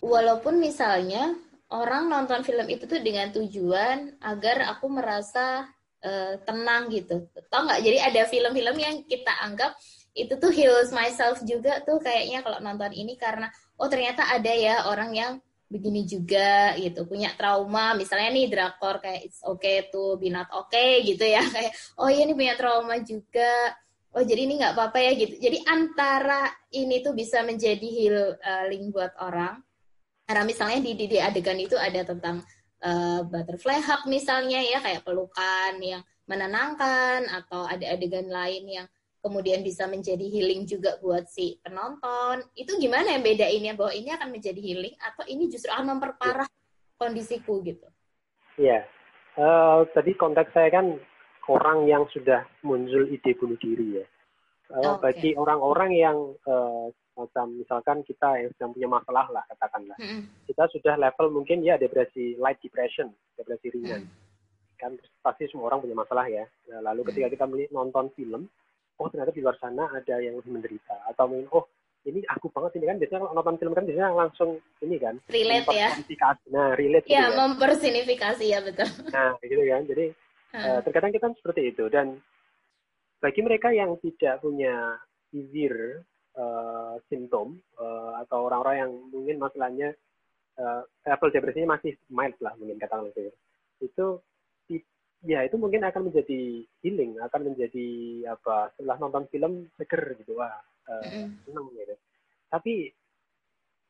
Walaupun 0.00 0.60
misalnya 0.60 1.32
orang 1.72 2.08
nonton 2.12 2.44
film 2.44 2.68
itu 2.68 2.84
tuh 2.84 3.00
dengan 3.00 3.32
tujuan 3.32 4.20
agar 4.20 4.76
aku 4.76 4.88
merasa 4.88 5.68
uh, 6.04 6.34
tenang 6.44 6.92
gitu. 6.92 7.24
Tau 7.48 7.64
nggak? 7.64 7.80
Jadi 7.80 7.98
ada 8.00 8.22
film-film 8.28 8.76
yang 8.76 8.94
kita 9.08 9.32
anggap 9.40 9.72
itu 10.14 10.38
tuh 10.38 10.52
heals 10.54 10.94
myself 10.94 11.42
juga 11.42 11.82
tuh 11.82 11.98
kayaknya 11.98 12.46
kalau 12.46 12.62
nonton 12.62 12.94
ini 12.94 13.18
karena 13.18 13.50
oh 13.82 13.90
ternyata 13.90 14.22
ada 14.30 14.52
ya 14.54 14.86
orang 14.86 15.10
yang 15.10 15.32
begini 15.74 16.06
juga 16.06 16.78
gitu. 16.78 17.02
Punya 17.10 17.34
trauma 17.34 17.98
misalnya 17.98 18.30
nih 18.30 18.46
drakor 18.46 19.02
kayak 19.02 19.26
it's 19.26 19.42
okay 19.42 19.90
to 19.90 20.14
be 20.22 20.30
not 20.30 20.46
okay 20.54 21.02
gitu 21.02 21.26
ya. 21.26 21.42
Kayak 21.54 21.74
oh 21.98 22.06
iya 22.06 22.22
ini 22.22 22.38
punya 22.38 22.54
trauma 22.54 23.02
juga. 23.02 23.74
Oh 24.14 24.22
jadi 24.22 24.46
ini 24.46 24.62
nggak 24.62 24.78
apa-apa 24.78 24.98
ya 25.02 25.12
gitu. 25.18 25.34
Jadi 25.42 25.58
antara 25.66 26.46
ini 26.70 27.02
tuh 27.02 27.18
bisa 27.18 27.42
menjadi 27.42 27.82
healing 27.82 28.94
buat 28.94 29.18
orang. 29.18 29.58
Karena 30.24 30.46
misalnya 30.46 30.78
di, 30.80 30.94
di, 30.94 31.04
di 31.10 31.18
adegan 31.18 31.58
itu 31.58 31.74
ada 31.74 32.00
tentang 32.06 32.40
uh, 32.86 33.20
butterfly 33.26 33.82
hug 33.82 34.06
misalnya 34.06 34.62
ya 34.62 34.78
kayak 34.80 35.02
pelukan 35.02 35.76
yang 35.82 36.00
menenangkan 36.24 37.28
atau 37.28 37.68
ada 37.68 37.84
adegan 37.92 38.30
lain 38.30 38.64
yang 38.64 38.86
kemudian 39.24 39.64
bisa 39.64 39.88
menjadi 39.88 40.28
healing 40.28 40.68
juga 40.68 41.00
buat 41.00 41.24
si 41.32 41.56
penonton 41.64 42.44
itu 42.52 42.76
gimana 42.76 43.16
yang 43.16 43.24
bedainnya 43.24 43.72
bahwa 43.72 43.96
ini 43.96 44.12
akan 44.12 44.28
menjadi 44.28 44.60
healing 44.60 44.92
atau 45.00 45.24
ini 45.24 45.48
justru 45.48 45.72
akan 45.72 45.96
memperparah 45.96 46.46
kondisiku 47.00 47.64
gitu 47.64 47.88
Iya, 48.54 48.86
uh, 49.34 49.82
tadi 49.90 50.14
konteks 50.14 50.54
saya 50.54 50.70
kan 50.70 50.94
orang 51.50 51.90
yang 51.90 52.06
sudah 52.14 52.46
muncul 52.62 53.10
ide 53.10 53.34
bunuh 53.34 53.58
diri 53.58 54.02
ya. 54.02 54.06
Uh, 54.72 54.96
okay. 54.96 55.02
Bagi 55.10 55.30
orang-orang 55.36 55.90
yang 55.92 56.16
uh, 56.46 56.88
macam 57.14 57.54
misalkan 57.54 58.02
kita 58.06 58.42
yang 58.42 58.50
sedang 58.58 58.74
punya 58.74 58.88
masalah 58.90 59.26
lah 59.30 59.44
katakanlah, 59.50 59.98
mm 59.98 60.06
-hmm. 60.06 60.22
kita 60.50 60.64
sudah 60.74 60.94
level 60.98 61.30
mungkin 61.30 61.62
ya 61.62 61.78
depresi 61.78 62.34
light 62.38 62.58
depression, 62.62 63.10
depresi 63.38 63.70
ringan. 63.70 64.06
Mm. 64.06 64.12
Kan 64.78 64.92
pasti 65.22 65.46
semua 65.50 65.70
orang 65.70 65.82
punya 65.82 65.94
masalah 65.98 66.26
ya. 66.26 66.46
Nah, 66.70 66.90
lalu 66.90 67.06
ketika 67.10 67.30
kita 67.30 67.44
nonton 67.70 68.10
film, 68.18 68.50
oh 69.00 69.08
ternyata 69.10 69.34
di 69.34 69.42
luar 69.42 69.56
sana 69.58 69.90
ada 69.90 70.14
yang 70.20 70.38
lebih 70.38 70.52
menderita. 70.54 70.96
Atau 71.10 71.30
mungkin 71.30 71.48
oh 71.54 71.64
ini 72.04 72.20
aku 72.28 72.52
banget 72.52 72.76
ini 72.76 72.84
kan 72.84 72.96
biasanya 73.00 73.20
kalau 73.24 73.32
nonton 73.32 73.56
film 73.56 73.72
kan 73.72 73.84
biasanya 73.88 74.12
langsung 74.12 74.50
ini 74.84 74.96
kan 75.00 75.16
relate 75.32 75.72
ya. 75.72 75.88
nah 76.52 76.76
relate 76.76 77.08
ya, 77.08 77.32
gitu 77.32 77.32
ya. 77.32 77.38
mempersonifikasi 77.40 78.44
ya 78.44 78.58
betul. 78.60 78.88
Nah 79.10 79.32
gitu 79.40 79.62
kan. 79.64 79.82
Jadi 79.88 80.06
Uh, 80.54 80.78
terkadang 80.86 81.10
kita 81.10 81.34
seperti 81.34 81.74
itu. 81.74 81.90
Dan 81.90 82.22
bagi 83.18 83.42
mereka 83.42 83.74
yang 83.74 83.98
tidak 83.98 84.38
punya 84.38 85.02
severe 85.34 86.06
uh, 86.38 86.94
simptom 87.10 87.58
uh, 87.74 88.22
atau 88.22 88.46
orang-orang 88.46 88.86
yang 88.86 88.92
mungkin 89.10 89.36
masalahnya 89.42 89.90
uh, 90.62 90.86
level 91.02 91.34
depresinya 91.34 91.74
masih 91.74 91.98
mild 92.06 92.38
lah 92.38 92.54
mungkin 92.54 92.78
katakan 92.78 93.10
itu 93.10 93.34
itu 93.82 94.06
ya 95.24 95.40
itu 95.44 95.56
mungkin 95.56 95.82
akan 95.88 96.12
menjadi 96.12 96.68
healing 96.84 97.16
akan 97.24 97.52
menjadi 97.52 97.88
apa 98.28 98.70
setelah 98.76 98.96
nonton 99.00 99.24
film 99.32 99.66
seger 99.80 100.20
gitu 100.20 100.36
wah 100.36 100.52
uh, 100.88 101.28
gitu. 101.48 101.94
Tapi 102.52 102.92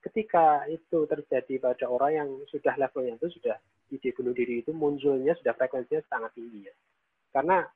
ketika 0.05 0.69
itu 0.71 1.09
terjadi 1.11 1.55
pada 1.59 1.87
orang 1.91 2.13
yang 2.13 2.29
sudah 2.49 2.77
levelnya 2.79 3.19
itu 3.19 3.29
sudah 3.41 3.59
ide 3.93 4.11
bunuh 4.17 4.33
diri 4.33 4.61
itu 4.65 4.71
munculnya 4.73 5.35
sudah 5.41 5.53
frekuensinya 5.59 6.01
sangat 6.07 6.33
tinggi 6.39 6.71
ya. 6.71 6.75
Karena 7.35 7.67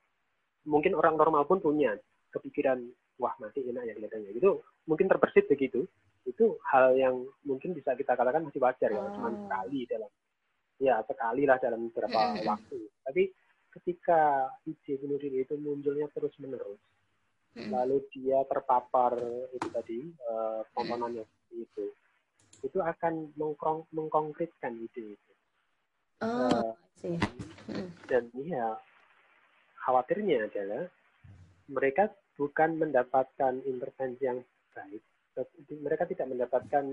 mungkin 0.68 0.94
orang 0.94 1.18
normal 1.18 1.44
pun 1.48 1.58
punya 1.58 1.98
kepikiran 2.30 2.78
wah 3.18 3.34
mati 3.42 3.66
enak 3.66 3.84
ya 3.90 3.92
kelihatannya. 3.98 4.32
Itu 4.38 4.62
mungkin 4.86 5.10
terbersit 5.10 5.50
begitu. 5.50 5.84
Itu 6.22 6.60
hal 6.68 6.94
yang 6.94 7.26
mungkin 7.42 7.74
bisa 7.74 7.96
kita 7.98 8.14
katakan 8.14 8.46
masih 8.46 8.60
wajar 8.62 8.92
ya 8.92 9.00
oh. 9.00 9.12
cuma 9.16 9.32
sekali 9.34 9.88
dalam 9.88 10.10
ya 10.78 11.02
sekali 11.04 11.42
lah 11.48 11.58
dalam 11.58 11.90
beberapa 11.90 12.38
waktu. 12.44 12.78
Tapi 13.02 13.22
ketika 13.78 14.50
ide 14.66 14.98
bunuh 14.98 15.18
diri 15.18 15.46
itu 15.46 15.54
munculnya 15.56 16.10
terus 16.10 16.34
menerus 16.42 16.80
mm-hmm. 17.54 17.70
lalu 17.72 18.02
dia 18.10 18.42
terpapar 18.46 19.14
itu 19.54 19.68
tadi 19.70 19.98
uh, 20.28 20.66
komponennya 20.74 21.24
itu 21.54 21.94
itu 22.62 22.78
akan 22.82 23.30
mengkong- 23.38 23.86
mengkonkretkan 23.94 24.74
ide 24.82 25.14
itu. 25.14 25.32
Oh, 26.18 26.50
uh, 26.50 26.74
dan 28.10 28.26
iya 28.34 28.74
khawatirnya 29.86 30.50
adalah 30.50 30.90
mereka 31.70 32.10
bukan 32.34 32.80
mendapatkan 32.80 33.62
intervensi 33.62 34.26
yang 34.26 34.42
baik, 34.74 35.02
mereka 35.78 36.10
tidak 36.10 36.26
mendapatkan 36.26 36.84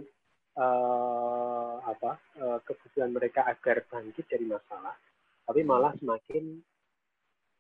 uh, 0.58 1.82
apa 1.82 2.22
uh, 2.38 2.60
kebutuhan 2.62 3.10
mereka 3.10 3.50
agar 3.50 3.82
bangkit 3.90 4.30
dari 4.30 4.46
masalah, 4.46 4.94
tapi 5.50 5.66
malah 5.66 5.98
semakin 5.98 6.62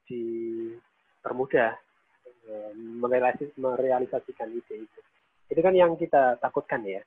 dipermudah 0.05 1.71
uh, 2.49 2.71
merealisasikan 3.57 4.49
ide 4.53 4.75
itu. 4.85 4.99
Itu 5.49 5.61
kan 5.61 5.73
yang 5.77 5.93
kita 5.97 6.41
takutkan 6.41 6.85
ya. 6.85 7.01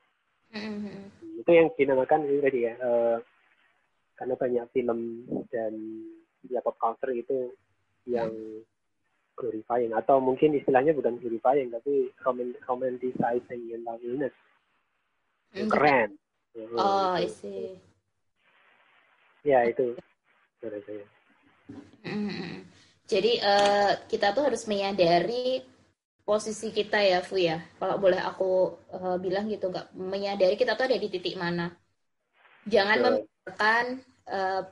Mm-hmm. 0.55 1.43
Itu 1.43 1.51
yang 1.51 1.69
dinamakan 1.75 2.27
ini 2.27 2.39
tadi 2.41 2.61
ya. 2.67 2.75
Uh, 2.79 3.19
karena 4.19 4.35
banyak 4.35 4.65
film 4.75 5.23
dan 5.55 5.73
ya 6.51 6.59
pop 6.59 6.75
culture 6.79 7.15
itu 7.15 7.55
yang 8.11 8.31
glorifying 9.39 9.95
atau 9.95 10.19
mungkin 10.19 10.59
istilahnya 10.59 10.91
bukan 10.91 11.23
glorifying 11.23 11.71
tapi 11.71 12.11
romanticizing 12.67 13.63
mental 13.71 13.99
illness 14.03 14.35
mm. 15.55 15.71
keren 15.71 16.19
oh 16.75 17.15
I 17.15 17.31
see 17.31 17.79
ya 19.47 19.63
itu 19.71 19.95
mm-hmm. 22.03 22.67
Jadi 23.09 23.33
uh, 23.41 23.93
kita 24.05 24.37
tuh 24.37 24.53
harus 24.53 24.69
menyadari 24.69 25.65
posisi 26.29 26.69
kita 26.69 27.01
ya 27.01 27.25
Fu 27.25 27.41
ya. 27.41 27.57
Kalau 27.81 27.97
boleh 27.97 28.21
aku 28.21 28.77
uh, 28.93 29.17
bilang 29.17 29.49
gitu 29.49 29.73
nggak 29.73 29.97
menyadari 29.97 30.61
kita 30.61 30.77
tuh 30.77 30.93
ada 30.93 31.01
di 31.01 31.09
titik 31.09 31.41
mana. 31.41 31.73
Jangan 32.69 32.99
membiarkan 33.01 33.85
uh, 34.29 34.63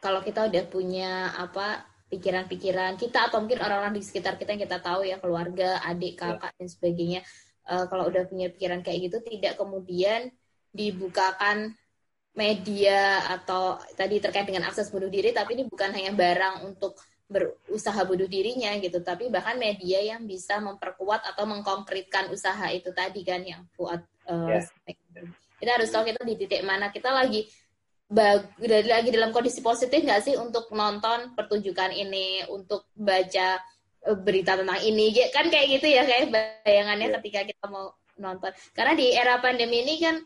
kalau 0.00 0.24
kita 0.24 0.48
udah 0.48 0.64
punya 0.72 1.36
apa 1.36 1.84
pikiran-pikiran 2.08 2.96
kita 2.96 3.28
atau 3.28 3.44
mungkin 3.44 3.60
orang-orang 3.60 4.00
di 4.00 4.02
sekitar 4.08 4.40
kita 4.40 4.56
yang 4.56 4.64
kita 4.64 4.80
tahu 4.80 5.04
ya 5.04 5.20
keluarga, 5.20 5.84
adik, 5.84 6.16
ya. 6.16 6.40
kakak 6.40 6.56
dan 6.56 6.68
sebagainya 6.72 7.20
uh, 7.68 7.84
kalau 7.92 8.08
udah 8.08 8.24
punya 8.24 8.48
pikiran 8.48 8.80
kayak 8.80 9.12
gitu 9.12 9.20
tidak 9.20 9.60
kemudian 9.60 10.32
dibukakan 10.72 11.76
media 12.32 13.20
atau 13.28 13.76
tadi 14.00 14.16
terkait 14.16 14.48
dengan 14.48 14.64
akses 14.64 14.88
bunuh 14.88 15.12
diri 15.12 15.36
tapi 15.36 15.60
ini 15.60 15.68
bukan 15.68 15.92
hanya 15.92 16.16
barang 16.16 16.64
untuk 16.64 16.96
berusaha 17.30 18.02
bunuh 18.02 18.26
dirinya 18.26 18.74
gitu 18.82 18.98
tapi 19.06 19.30
bahkan 19.30 19.54
media 19.54 20.02
yang 20.02 20.26
bisa 20.26 20.58
memperkuat 20.58 21.22
atau 21.30 21.46
mengkonkretkan 21.46 22.26
usaha 22.34 22.66
itu 22.74 22.90
tadi 22.90 23.22
kan 23.22 23.46
yang 23.46 23.62
buat 23.78 24.02
uh, 24.26 24.50
yeah. 24.50 24.66
kita 25.62 25.70
harus 25.78 25.94
tahu 25.94 26.10
kita 26.10 26.26
di 26.26 26.34
titik 26.34 26.66
mana 26.66 26.90
kita 26.90 27.14
lagi 27.14 27.46
dari 28.58 28.90
lagi 28.90 29.14
dalam 29.14 29.30
kondisi 29.30 29.62
positif 29.62 30.02
nggak 30.02 30.22
sih 30.26 30.34
untuk 30.34 30.66
nonton 30.74 31.30
pertunjukan 31.38 31.94
ini, 31.94 32.42
untuk 32.50 32.90
baca 32.98 33.62
uh, 34.10 34.18
berita 34.18 34.58
tentang 34.58 34.82
ini, 34.82 35.14
kan 35.30 35.46
kayak 35.46 35.78
gitu 35.78 35.86
ya 35.86 36.02
kayak 36.02 36.34
bayangannya 36.34 37.06
yeah. 37.06 37.16
ketika 37.22 37.40
kita 37.54 37.64
mau 37.70 37.94
nonton. 38.18 38.50
Karena 38.74 38.98
di 38.98 39.14
era 39.14 39.38
pandemi 39.38 39.86
ini 39.86 39.94
kan 40.02 40.18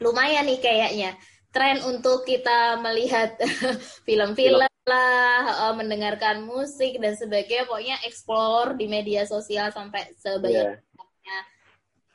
lumayan 0.00 0.48
nih 0.48 0.58
kayaknya 0.58 1.10
tren 1.52 1.84
untuk 1.84 2.24
kita 2.24 2.80
melihat 2.80 3.36
film-film 4.08 4.66
lah, 4.82 5.70
uh, 5.70 5.74
mendengarkan 5.78 6.42
musik 6.42 6.98
dan 6.98 7.14
sebagainya, 7.14 7.70
pokoknya 7.70 7.96
explore 8.02 8.74
di 8.74 8.90
media 8.90 9.22
sosial 9.28 9.70
sampai 9.70 10.10
sebanyak 10.18 10.74
yeah 10.74 10.82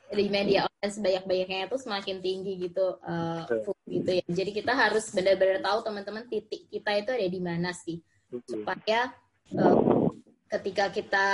di 0.08 0.26
media 0.32 0.64
online 0.64 0.94
sebanyak-banyaknya 0.94 1.68
itu 1.68 1.76
semakin 1.76 2.16
tinggi 2.24 2.52
gitu 2.68 2.96
uh, 3.04 3.44
gitu 3.84 4.08
ya. 4.08 4.24
Jadi 4.24 4.50
kita 4.56 4.72
harus 4.72 5.12
benar-benar 5.12 5.60
tahu 5.60 5.78
teman-teman 5.84 6.24
titik 6.32 6.64
kita 6.72 6.96
itu 6.96 7.10
ada 7.12 7.28
di 7.28 7.40
mana 7.40 7.70
sih. 7.76 8.00
Supaya 8.48 9.12
uh, 9.52 10.08
ketika 10.48 10.88
kita 10.88 11.26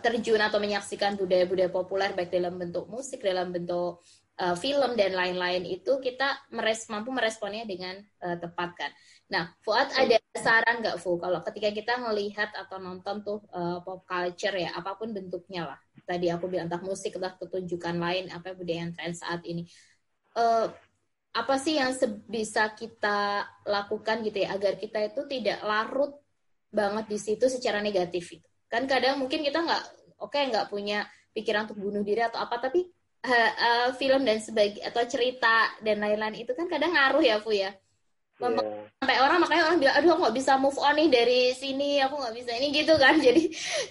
terjun 0.00 0.40
atau 0.40 0.56
menyaksikan 0.56 1.20
budaya-budaya 1.20 1.68
populer 1.68 2.16
baik 2.16 2.32
dalam 2.32 2.56
bentuk 2.56 2.88
musik, 2.88 3.20
dalam 3.20 3.52
bentuk 3.52 4.00
uh, 4.40 4.56
film 4.58 4.98
dan 4.98 5.14
lain-lain 5.14 5.62
itu 5.66 5.98
kita 6.02 6.50
meres 6.50 6.86
mampu 6.90 7.14
meresponnya 7.14 7.62
dengan 7.66 7.98
uh, 8.24 8.36
tepat 8.38 8.70
kan. 8.74 8.90
Nah, 9.30 9.54
Fuad 9.62 9.94
ada 9.94 10.18
saran 10.34 10.82
nggak 10.82 10.98
Fu 10.98 11.16
kalau 11.16 11.40
ketika 11.46 11.70
kita 11.70 11.94
melihat 12.02 12.50
atau 12.54 12.82
nonton 12.82 13.22
tuh 13.22 13.38
uh, 13.54 13.80
pop 13.82 14.02
culture 14.04 14.54
ya 14.54 14.74
apa 14.74 14.98
pun 14.98 15.14
bentuknya 15.14 15.74
lah. 15.74 15.78
Tadi 16.04 16.28
aku 16.28 16.50
bilang 16.50 16.68
entah 16.68 16.82
musik 16.82 17.16
entah 17.16 17.32
pertunjukan 17.38 17.96
lain 17.96 18.28
apa 18.34 18.52
budaya 18.52 18.84
yang 18.84 18.92
tren 18.92 19.14
saat 19.14 19.40
ini. 19.46 19.64
Uh, 20.34 20.68
apa 21.34 21.58
sih 21.58 21.82
yang 21.82 21.90
bisa 22.30 22.70
kita 22.78 23.42
lakukan 23.66 24.22
gitu 24.22 24.46
ya 24.46 24.54
agar 24.54 24.78
kita 24.78 25.02
itu 25.02 25.26
tidak 25.26 25.58
larut 25.66 26.14
banget 26.70 27.06
di 27.10 27.18
situ 27.18 27.46
secara 27.50 27.82
negatif 27.82 28.38
itu. 28.38 28.48
Kan 28.70 28.86
kadang 28.90 29.18
mungkin 29.22 29.42
kita 29.42 29.62
nggak 29.62 29.84
oke 30.22 30.30
okay, 30.30 30.50
nggak 30.50 30.70
punya 30.70 31.06
pikiran 31.34 31.66
untuk 31.66 31.82
bunuh 31.82 32.02
diri 32.06 32.22
atau 32.22 32.38
apa 32.38 32.62
tapi 32.62 32.86
uh, 33.24 33.52
uh, 33.56 33.88
film 33.96 34.22
dan 34.22 34.38
sebagai 34.38 34.84
atau 34.84 35.02
cerita 35.08 35.72
dan 35.80 36.04
lain-lain 36.04 36.44
itu 36.44 36.52
kan 36.52 36.68
kadang 36.68 36.92
ngaruh 36.92 37.24
ya 37.24 37.40
Fu 37.40 37.50
ya. 37.50 37.72
Yeah. 38.42 38.52
Sampai 38.98 39.16
orang 39.22 39.38
makanya 39.40 39.62
orang 39.70 39.78
bilang 39.78 39.94
aduh 39.94 40.10
aku 40.18 40.20
nggak 40.26 40.36
bisa 40.42 40.52
move 40.58 40.76
on 40.82 40.98
nih 40.98 41.08
dari 41.08 41.40
sini 41.54 42.02
aku 42.02 42.18
nggak 42.18 42.34
bisa 42.34 42.50
ini 42.58 42.66
gitu 42.74 42.98
kan 42.98 43.14
jadi 43.30 43.42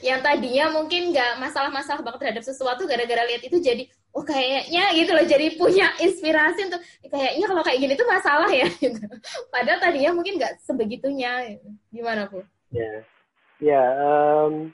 yang 0.04 0.20
tadinya 0.20 0.66
mungkin 0.76 1.16
nggak 1.16 1.40
masalah-masalah 1.40 2.04
banget 2.04 2.20
terhadap 2.28 2.44
sesuatu 2.44 2.84
gara-gara 2.84 3.24
lihat 3.24 3.42
itu 3.48 3.58
jadi 3.64 3.88
oh 4.14 4.22
kayaknya 4.22 4.84
gitu 4.94 5.12
loh 5.16 5.26
jadi 5.26 5.48
punya 5.58 5.88
inspirasi 5.98 6.70
untuk 6.70 6.82
kayaknya 7.10 7.46
kalau 7.50 7.64
kayak 7.66 7.80
gini 7.82 7.94
tuh 7.98 8.08
masalah 8.08 8.52
ya 8.52 8.68
gitu. 8.84 9.02
Padahal 9.50 9.80
tadinya 9.82 10.12
mungkin 10.14 10.38
nggak 10.38 10.62
sebegitunya. 10.62 11.58
Gitu. 11.58 11.68
Gimana 11.90 12.30
bu? 12.30 12.46
Ya, 12.70 12.94
ya 13.58 13.84
um, 13.98 14.70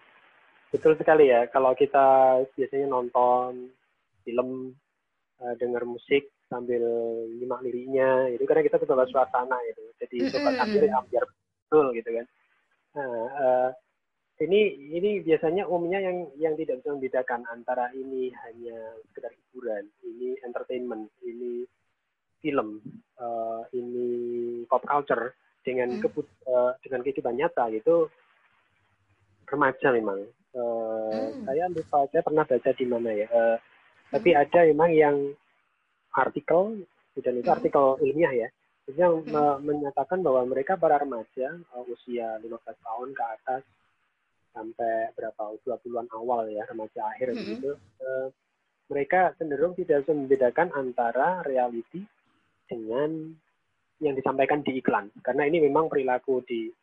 betul 0.74 0.98
sekali 1.00 1.32
ya. 1.32 1.48
Kalau 1.54 1.72
kita 1.78 2.42
biasanya 2.58 2.92
nonton 2.92 3.72
film, 4.30 4.78
uh, 5.42 5.54
dengar 5.58 5.82
musik 5.90 6.30
sambil 6.46 6.82
nyimak 7.42 7.66
liriknya, 7.66 8.30
itu 8.30 8.46
karena 8.46 8.62
kita 8.62 8.78
terbawa 8.78 9.10
suasana 9.10 9.58
itu. 9.66 9.84
Jadi 9.98 10.16
mm 10.18 10.26
-hmm. 10.30 10.34
coba 10.38 10.50
ambil 10.62 10.84
ambil 10.94 11.24
betul 11.70 11.86
gitu 11.98 12.10
kan. 12.14 12.26
Nah, 12.98 13.26
uh, 13.38 13.70
ini 14.40 14.60
ini 14.96 15.20
biasanya 15.20 15.68
umumnya 15.68 16.00
yang 16.00 16.18
yang 16.40 16.54
tidak 16.56 16.80
bisa 16.80 16.96
membedakan 16.96 17.44
antara 17.52 17.92
ini 17.92 18.32
hanya 18.48 18.78
sekedar 19.12 19.36
hiburan, 19.36 19.84
ini 20.08 20.40
entertainment, 20.48 21.12
ini 21.28 21.68
film, 22.40 22.80
uh, 23.20 23.68
ini 23.76 24.08
pop 24.66 24.80
culture 24.88 25.36
dengan 25.62 26.00
hmm. 26.00 26.02
kebut, 26.02 26.28
uh, 26.48 26.72
dengan 26.80 27.04
kehidupan 27.04 27.36
nyata 27.36 27.68
itu 27.68 28.08
remaja 29.52 29.92
memang. 29.92 30.24
Uh, 30.56 31.14
hmm. 31.14 31.46
Saya 31.46 31.68
lupa 31.70 32.08
saya 32.10 32.22
pernah 32.24 32.48
baca 32.48 32.72
di 32.72 32.86
mana 32.88 33.12
ya. 33.12 33.28
Uh. 33.30 33.58
Tapi 34.10 34.30
ada 34.34 34.60
memang 34.66 34.90
yang 34.94 35.18
artikel 36.18 36.86
dan 37.20 37.34
itu 37.38 37.50
hmm. 37.50 37.58
artikel 37.58 37.86
ilmiah 38.02 38.48
ya 38.48 38.50
yang 38.98 39.22
hmm. 39.22 39.62
menyatakan 39.62 40.26
bahwa 40.26 40.50
mereka 40.50 40.74
para 40.74 40.98
remaja 40.98 41.62
uh, 41.78 41.86
usia 41.86 42.42
15 42.42 42.58
tahun 42.58 43.10
ke 43.14 43.24
atas 43.38 43.62
sampai 44.50 45.14
berapa 45.14 45.62
20-an 45.62 46.10
awal 46.18 46.50
ya 46.50 46.66
remaja 46.66 47.06
akhir 47.14 47.32
mm 47.32 47.38
-hmm. 47.38 47.50
gitu 47.54 47.72
uh, 48.02 48.28
mereka 48.90 49.38
cenderung 49.38 49.78
tidak 49.78 50.02
bisa 50.02 50.18
membedakan 50.18 50.74
antara 50.74 51.46
reality 51.46 52.02
dengan 52.66 53.30
yang 54.02 54.18
disampaikan 54.18 54.66
di 54.66 54.82
iklan 54.82 55.14
karena 55.22 55.46
ini 55.46 55.70
memang 55.70 55.86
perilaku 55.86 56.42
di 56.50 56.74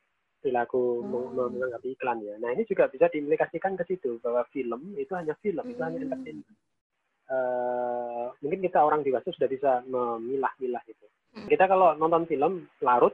perilaku 0.46 1.02
oh. 1.02 1.50
menganggap 1.50 1.82
iklan 1.82 2.22
ya. 2.22 2.38
Nah 2.38 2.54
ini 2.54 2.62
juga 2.70 2.86
bisa 2.86 3.10
diimplikasikan 3.10 3.74
ke 3.74 3.82
situ 3.88 4.22
bahwa 4.22 4.46
film 4.54 4.94
itu 4.94 5.10
hanya 5.18 5.34
film 5.42 5.66
hmm. 5.66 5.72
itu 5.74 5.82
hanya 5.82 5.98
entertainment. 6.06 6.56
Uh, 7.26 8.30
mungkin 8.38 8.62
kita 8.62 8.78
orang 8.78 9.02
dewasa 9.02 9.34
sudah 9.34 9.50
bisa 9.50 9.82
memilah-milah 9.90 10.84
itu. 10.86 11.06
Hmm. 11.34 11.46
Kita 11.50 11.66
kalau 11.66 11.98
nonton 11.98 12.24
film 12.30 12.70
larut 12.78 13.12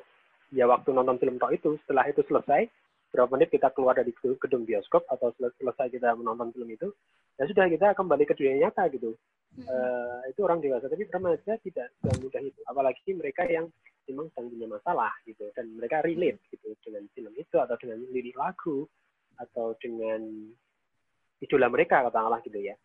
ya 0.53 0.68
waktu 0.68 0.92
nonton 0.92 1.16
film 1.16 1.40
tok 1.40 1.57
itu 1.57 1.81
setelah 1.85 2.05
itu 2.07 2.20
selesai 2.29 2.68
berapa 3.12 3.29
menit 3.37 3.53
kita 3.53 3.72
keluar 3.77 3.96
dari 3.96 4.12
gedung 4.16 4.64
bioskop 4.64 5.05
atau 5.09 5.33
selesai 5.37 5.88
kita 5.92 6.16
menonton 6.16 6.53
film 6.53 6.68
itu 6.72 6.88
ya 7.37 7.44
sudah 7.44 7.68
kita 7.68 7.96
kembali 7.96 8.25
ke 8.25 8.37
dunia 8.37 8.68
nyata 8.68 8.88
gitu 8.92 9.16
hmm. 9.57 9.68
uh, 9.68 10.20
itu 10.29 10.40
orang 10.44 10.61
dewasa 10.61 10.88
tapi 10.88 11.09
remaja 11.09 11.53
tidak 11.61 11.88
mudah 12.20 12.42
itu 12.44 12.61
apalagi 12.68 13.12
mereka 13.12 13.44
yang 13.48 13.68
memang 14.09 14.29
sedang 14.33 14.48
punya 14.53 14.68
masalah 14.68 15.12
gitu 15.29 15.44
dan 15.57 15.72
mereka 15.77 16.01
relate 16.05 16.40
gitu 16.53 16.72
dengan 16.85 17.05
film 17.12 17.33
itu 17.37 17.57
atau 17.57 17.77
dengan 17.81 17.98
lirik 18.12 18.37
lagu 18.37 18.88
atau 19.40 19.77
dengan 19.81 20.20
idola 21.40 21.68
mereka 21.68 22.07
katakanlah 22.09 22.40
gitu 22.44 22.61
ya 22.61 22.77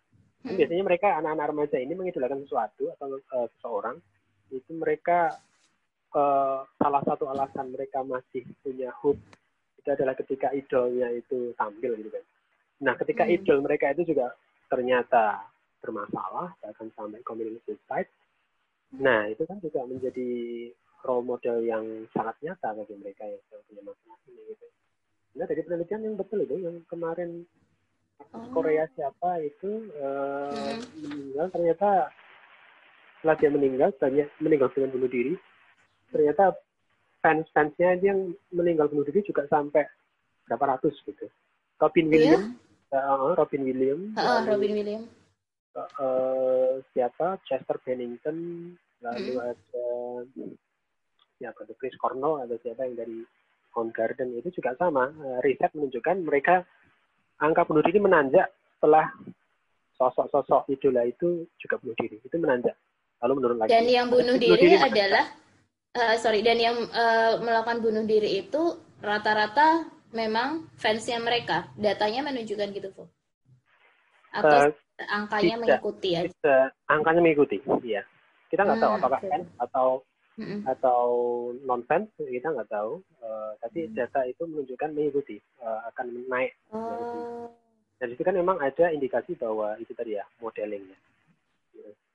hmm. 0.48 0.58
biasanya 0.58 0.84
mereka 0.88 1.08
anak-anak 1.20 1.48
remaja 1.52 1.78
ini 1.78 1.94
mengidolakan 1.94 2.40
sesuatu 2.48 2.84
atau 2.96 3.08
uh, 3.20 3.48
seseorang 3.58 3.98
itu 4.56 4.72
mereka 4.72 5.36
uh, 6.16 6.64
salah 6.80 7.04
satu 7.04 7.28
alasan 7.28 7.76
mereka 7.76 8.00
masih 8.08 8.48
punya 8.64 8.90
hope 9.04 9.20
itu 9.78 9.90
adalah 9.92 10.16
ketika 10.16 10.52
idolnya 10.56 11.12
itu 11.12 11.52
tampil 11.56 11.96
gitu 12.00 12.12
kan. 12.12 12.24
Nah, 12.84 12.94
ketika 13.00 13.24
hmm. 13.24 13.34
idol 13.40 13.58
mereka 13.64 13.96
itu 13.96 14.14
juga 14.16 14.36
ternyata 14.68 15.48
bermasalah, 15.80 16.60
bahkan 16.60 16.92
sampai 16.92 17.24
committing 17.24 17.58
suicide. 17.64 18.12
Nah, 19.00 19.32
itu 19.32 19.44
kan 19.48 19.60
juga 19.64 19.84
menjadi 19.88 20.30
role 21.08 21.24
model 21.24 21.64
yang 21.64 21.86
sangat 22.12 22.36
nyata 22.44 22.76
bagi 22.76 22.96
mereka 23.00 23.24
yang 23.24 23.40
punya 23.68 23.82
masalah 23.84 24.20
ini 24.28 24.42
gitu. 24.52 24.68
Nah, 25.38 25.46
dari 25.46 25.62
penelitian 25.64 26.02
yang 26.04 26.16
betul 26.18 26.40
itu 26.44 26.56
yang 26.60 26.84
kemarin 26.90 27.46
oh. 28.34 28.48
Korea 28.54 28.86
siapa 28.94 29.42
itu 29.44 29.92
uh, 30.00 30.52
hmm. 30.54 30.80
meninggal 31.04 31.48
ternyata 31.54 31.90
setelah 33.18 33.36
dia 33.42 33.50
meninggal, 33.50 33.90
banyak 33.98 34.28
meninggal 34.40 34.70
dengan 34.72 34.90
bunuh 34.94 35.10
diri, 35.10 35.34
ternyata 36.14 36.54
fans-fansnya 37.26 37.98
yang 38.00 38.32
meninggal 38.54 38.88
bunuh 38.94 39.04
diri 39.10 39.26
juga 39.26 39.50
sampai 39.50 39.84
berapa 40.46 40.78
ratus 40.78 40.96
gitu. 41.02 41.26
Robin 41.82 42.08
Williams, 42.08 42.56
yeah. 42.94 43.04
uh, 43.04 43.34
Robin 43.36 43.62
Williams, 43.66 44.14
uh, 44.16 44.46
Robin 44.46 44.74
Williams, 44.74 45.10
uh, 45.74 45.90
uh, 46.00 46.72
siapa 46.94 47.42
Chester 47.50 47.78
Bennington, 47.84 48.72
lalu 49.02 49.34
hmm. 49.34 49.44
ada 49.44 49.88
siapa 51.38 51.60
tuh 51.66 51.76
Chris 51.78 51.98
Cornell 51.98 52.46
atau 52.46 52.58
siapa 52.62 52.86
yang 52.86 52.98
dari 52.98 53.18
Garden 53.78 54.34
itu 54.34 54.50
juga 54.58 54.74
sama. 54.82 55.14
Uh, 55.22 55.38
riset 55.46 55.70
menunjukkan 55.78 56.26
mereka 56.26 56.66
angka 57.42 57.66
bunuh 57.66 57.84
diri 57.86 58.00
menanjak 58.02 58.48
setelah 58.78 59.10
sosok-sosok 59.98 60.70
idola 60.74 61.06
itu 61.06 61.50
juga 61.58 61.82
bunuh 61.82 61.96
diri. 61.98 62.22
Itu 62.22 62.38
menanjak. 62.38 62.78
Lalu 63.26 63.34
menurun 63.42 63.58
lagi. 63.58 63.74
Dan 63.74 63.86
yang 63.90 64.08
bunuh 64.14 64.38
diri, 64.38 64.62
diri 64.62 64.78
adalah 64.78 65.26
uh, 65.98 66.16
sorry 66.22 66.46
dan 66.46 66.58
yang 66.62 66.78
uh, 66.94 67.42
melakukan 67.42 67.82
bunuh 67.82 68.06
diri 68.06 68.46
itu 68.46 68.78
rata-rata 69.02 69.90
memang 70.14 70.70
fansnya 70.78 71.20
mereka 71.20 71.68
datanya 71.76 72.30
menunjukkan 72.30 72.70
gitu 72.72 72.90
Bu 72.94 73.06
atau 74.32 74.70
uh, 74.70 75.08
angkanya 75.14 75.56
tidak, 75.58 75.62
mengikuti 75.64 76.10
ya 76.14 76.22
tidak, 76.28 76.68
angkanya 76.90 77.22
mengikuti 77.24 77.58
iya 77.86 78.02
kita 78.48 78.62
nggak 78.64 78.78
hmm, 78.80 78.86
tahu 78.86 78.94
apakah 79.02 79.20
okay. 79.20 79.30
fans 79.32 79.48
atau 79.60 79.88
hmm. 80.38 80.62
atau 80.66 81.06
non 81.66 81.84
fans 81.86 82.08
kita 82.18 82.54
nggak 82.54 82.72
tahu 82.72 83.02
uh, 83.22 83.52
tapi 83.62 83.90
hmm. 83.90 83.94
data 83.98 84.24
itu 84.26 84.46
menunjukkan 84.46 84.90
mengikuti 84.94 85.38
uh, 85.62 85.90
akan 85.94 86.08
naik 86.30 86.54
oh. 86.72 87.50
dan 87.98 88.08
itu 88.14 88.22
kan 88.22 88.38
memang 88.38 88.62
ada 88.62 88.94
indikasi 88.94 89.34
bahwa 89.36 89.76
itu 89.82 89.92
tadi 89.98 90.16
ya 90.16 90.26
modelingnya 90.40 90.98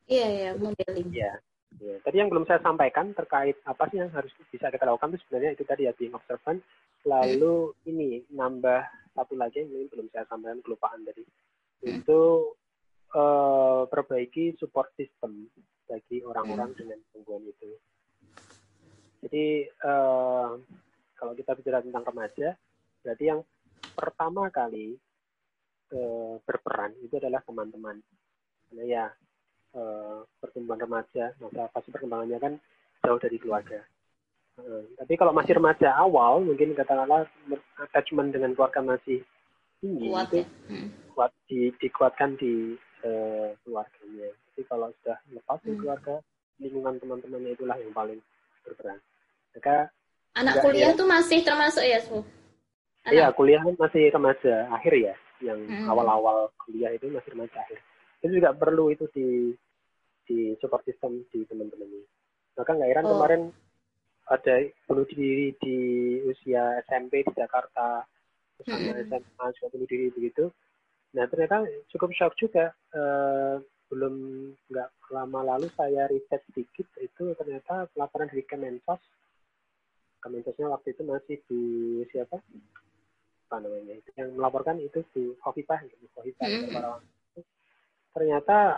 iya 0.07 0.27
iya 0.31 0.51
modeling 0.57 1.11
iya 1.13 1.37
Ya, 1.81 1.97
tadi 2.05 2.21
yang 2.21 2.29
belum 2.29 2.45
saya 2.45 2.61
sampaikan 2.61 3.17
terkait 3.17 3.57
apa 3.65 3.89
sih 3.89 3.97
yang 3.97 4.13
harus 4.13 4.29
bisa 4.53 4.69
kita 4.69 4.85
lakukan 4.85 5.17
itu 5.17 5.25
sebenarnya 5.25 5.57
itu 5.57 5.65
tadi 5.65 5.89
ya 5.89 5.97
being 5.97 6.13
observant. 6.13 6.61
Lalu 7.09 7.73
hmm. 7.73 7.89
ini 7.89 8.09
nambah 8.29 8.83
satu 9.17 9.35
lagi 9.35 9.65
yang 9.65 9.89
belum 9.89 10.13
saya 10.13 10.29
sampaikan 10.29 10.61
kelupaan 10.61 11.05
tadi 11.05 11.25
hmm. 11.25 12.05
itu 12.05 12.21
uh, 13.17 13.89
perbaiki 13.89 14.57
support 14.61 14.93
system 14.95 15.49
bagi 15.89 16.21
orang-orang 16.25 16.77
hmm. 16.77 16.79
dengan 16.79 16.99
gangguan 17.13 17.45
itu. 17.49 17.71
Jadi 19.23 19.71
uh, 19.87 20.59
kalau 21.15 21.33
kita 21.39 21.55
bicara 21.55 21.79
tentang 21.79 22.03
remaja, 22.03 22.59
berarti 23.07 23.25
yang 23.31 23.41
pertama 23.95 24.51
kali 24.51 24.99
uh, 25.95 26.35
berperan 26.43 26.91
itu 26.99 27.23
adalah 27.23 27.39
teman-teman. 27.47 28.03
Karena 28.67 28.83
ya 28.83 29.05
uh, 29.79 30.27
pertumbuhan 30.43 30.83
remaja, 30.83 31.31
masa 31.39 31.71
fase 31.71 31.95
perkembangannya 31.95 32.39
kan 32.43 32.53
jauh 33.07 33.23
dari 33.23 33.39
keluarga. 33.39 33.81
Uh, 34.59 34.85
tapi 34.99 35.15
kalau 35.15 35.31
masih 35.31 35.57
remaja 35.57 35.95
awal, 35.97 36.43
mungkin 36.43 36.75
katakanlah 36.75 37.25
attachment 37.79 38.35
dengan 38.35 38.59
keluarga 38.59 38.83
masih 38.83 39.23
tinggi, 39.79 40.11
kuat, 40.11 40.29
itu 40.29 40.37
ya? 40.43 40.47
hmm. 40.69 40.89
kuat 41.15 41.33
di, 41.47 41.61
dikuatkan 41.79 42.31
di 42.37 42.75
uh, 43.07 43.55
keluarganya. 43.63 44.29
Tapi 44.53 44.63
kalau 44.67 44.91
sudah 45.01 45.19
lepas 45.31 45.59
hmm. 45.63 45.79
keluarga, 45.79 46.15
lingkungan 46.59 46.99
teman-temannya 46.99 47.55
itulah 47.55 47.79
yang 47.79 47.95
paling 47.95 48.21
berperan. 48.67 48.99
Maka 49.53 49.93
anak 50.37 50.65
kuliah 50.65 50.91
itu 50.97 51.05
masih 51.05 51.39
termasuk 51.45 51.85
ya, 51.85 51.99
Su? 52.01 52.25
Iya, 53.09 53.35
kuliah 53.35 53.63
masih 53.77 54.15
remaja 54.15 54.71
akhir 54.71 54.95
ya, 54.95 55.15
yang 55.43 55.59
hmm. 55.59 55.91
awal-awal 55.91 56.49
kuliah 56.65 56.95
itu 56.95 57.11
masih 57.11 57.35
remaja 57.35 57.59
akhir 57.61 57.83
itu 58.23 58.39
juga 58.39 58.55
perlu 58.55 58.95
itu 58.95 59.05
di 59.11 59.51
di 60.23 60.55
support 60.63 60.87
system 60.87 61.27
di 61.35 61.43
teman-teman 61.51 61.91
ini. 61.91 62.03
Maka 62.55 62.71
nggak 62.79 62.91
heran 62.95 63.07
oh. 63.11 63.13
kemarin 63.19 63.43
ada 64.31 64.55
bunuh 64.87 65.07
diri 65.11 65.51
di 65.59 65.79
usia 66.31 66.79
SMP 66.87 67.27
di 67.27 67.33
Jakarta, 67.35 68.07
sama 68.63 68.95
hmm. 68.95 69.11
SMA 69.11 69.47
juga 69.59 69.69
bunuh 69.75 69.89
diri 69.91 70.07
begitu. 70.15 70.45
Nah 71.19 71.27
ternyata 71.27 71.67
cukup 71.91 72.15
shock 72.15 72.35
juga. 72.39 72.71
Uh, 72.95 73.59
belum 73.93 74.17
nggak 74.73 74.89
lama 75.13 75.45
lalu 75.53 75.69
saya 75.77 76.09
riset 76.09 76.41
sedikit 76.49 76.89
itu 76.97 77.37
ternyata 77.37 77.85
laporan 77.93 78.25
dari 78.25 78.41
Kemensos 78.49 79.05
Kemensosnya 80.23 80.71
waktu 80.71 80.95
itu 80.95 81.03
masih 81.03 81.37
di 81.51 81.63
siapa? 82.15 82.39
Apa 83.51 83.57
namanya 83.59 83.99
itu? 83.99 84.11
Yang 84.15 84.29
melaporkan 84.39 84.79
itu 84.79 85.03
di 85.13 85.35
Khofifah 85.43 85.83
gitu 85.91 86.07
Khofifah 86.15 86.47
mm 86.47 86.71
-hmm. 86.71 87.43
ternyata 88.13 88.77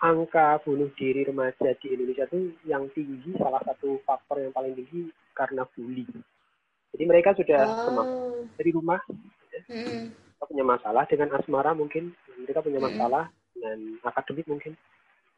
angka 0.00 0.64
bunuh 0.64 0.88
diri 0.96 1.28
remaja 1.28 1.76
di 1.76 1.92
Indonesia 1.92 2.24
itu 2.24 2.56
yang 2.64 2.88
tinggi 2.96 3.36
salah 3.36 3.60
satu 3.60 4.00
faktor 4.08 4.40
yang 4.40 4.52
paling 4.56 4.72
tinggi 4.72 5.12
karena 5.36 5.68
bully. 5.76 6.08
Jadi 6.96 7.04
mereka 7.04 7.36
sudah 7.36 7.62
oh. 7.92 8.42
dari 8.56 8.70
rumah 8.72 8.98
mm. 9.68 10.16
punya 10.40 10.64
masalah 10.64 11.04
dengan 11.04 11.36
asmara 11.36 11.76
mungkin 11.76 12.16
mereka 12.40 12.64
punya 12.64 12.80
masalah 12.80 13.28
mm 13.28 13.38
dengan 13.60 14.00
akademik 14.08 14.48
mungkin. 14.48 14.72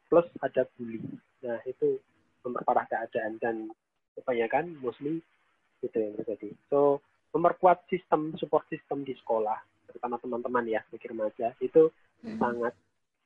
Plus 0.07 0.23
ada 0.39 0.63
bully. 0.79 1.03
Nah 1.43 1.59
itu 1.67 1.99
memperparah 2.47 2.87
keadaan 2.87 3.35
dan 3.43 3.67
kebanyakan 4.15 4.79
mostly 4.79 5.19
itu 5.83 5.97
yang 5.99 6.15
terjadi 6.17 6.49
so 6.71 7.03
memperkuat 7.35 7.83
sistem 7.91 8.33
support 8.39 8.63
sistem 8.71 9.03
di 9.03 9.13
sekolah 9.19 9.57
terutama 9.89 10.17
teman-teman 10.17 10.65
ya 10.65 10.81
mikir 10.89 11.11
remaja 11.11 11.51
itu 11.59 11.91
hmm. 12.23 12.39
sangat 12.39 12.73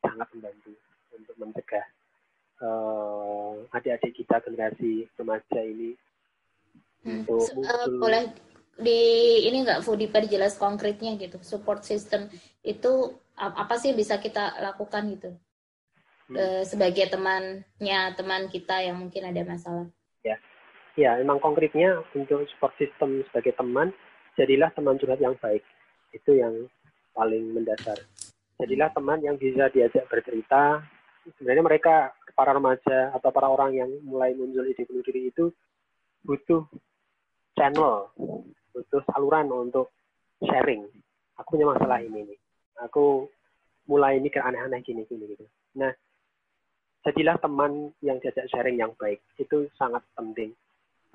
sangat 0.03 0.27
membantu 0.35 0.73
untuk 1.13 1.35
mencegah 1.39 1.85
uh, 2.61 3.55
adik-adik 3.71 4.13
kita 4.23 4.41
generasi 4.43 5.05
remaja 5.15 5.59
ini 5.61 5.95
hmm. 7.05 7.23
untuk 7.23 7.45
uh, 7.61 7.87
boleh 8.01 8.33
di 8.77 9.01
ini 9.49 9.65
nggak 9.65 9.81
Fu 9.81 9.97
diperjelas 9.97 10.61
konkretnya 10.61 11.17
gitu 11.17 11.41
support 11.41 11.81
system 11.81 12.29
itu 12.61 13.17
apa 13.37 13.77
sih 13.77 13.93
bisa 13.93 14.17
kita 14.21 14.57
lakukan 14.61 15.13
gitu 15.13 15.29
hmm. 16.29 16.37
e, 16.37 16.43
sebagai 16.65 17.09
temannya 17.09 17.99
teman 18.17 18.49
kita 18.49 18.81
yang 18.85 18.97
mungkin 19.01 19.29
ada 19.29 19.41
masalah 19.45 19.85
ya 20.97 21.15
memang 21.21 21.37
konkretnya 21.37 22.01
untuk 22.17 22.49
support 22.49 22.73
system 22.81 23.21
sebagai 23.29 23.53
teman 23.53 23.93
jadilah 24.33 24.73
teman 24.73 24.97
curhat 24.97 25.21
yang 25.21 25.37
baik. 25.37 25.61
Itu 26.11 26.33
yang 26.33 26.65
paling 27.13 27.53
mendasar. 27.53 27.97
Jadilah 28.57 28.89
teman 28.91 29.21
yang 29.21 29.37
bisa 29.37 29.69
diajak 29.69 30.09
bercerita. 30.09 30.81
Sebenarnya 31.37 31.63
mereka 31.63 31.95
para 32.33 32.53
remaja 32.57 33.13
atau 33.13 33.29
para 33.29 33.49
orang 33.49 33.77
yang 33.77 33.89
mulai 34.01 34.33
muncul 34.33 34.65
ide 34.65 34.85
bunuh 34.89 35.03
diri 35.05 35.29
itu 35.29 35.53
butuh 36.25 36.65
channel 37.57 38.13
butuh 38.77 39.01
saluran 39.09 39.49
untuk 39.49 39.89
sharing. 40.45 40.85
Aku 41.41 41.57
punya 41.57 41.73
masalah 41.73 42.01
ini 42.05 42.29
nih. 42.29 42.39
Aku 42.85 43.25
mulai 43.89 44.21
mikir 44.21 44.41
aneh-aneh 44.41 44.85
gini 44.85 45.01
gini 45.09 45.33
gitu. 45.33 45.45
Nah, 45.81 45.89
jadilah 47.01 47.41
teman 47.41 47.89
yang 48.05 48.21
diajak 48.21 48.45
sharing 48.53 48.77
yang 48.77 48.93
baik. 49.01 49.17
Itu 49.41 49.65
sangat 49.81 50.05
penting. 50.13 50.53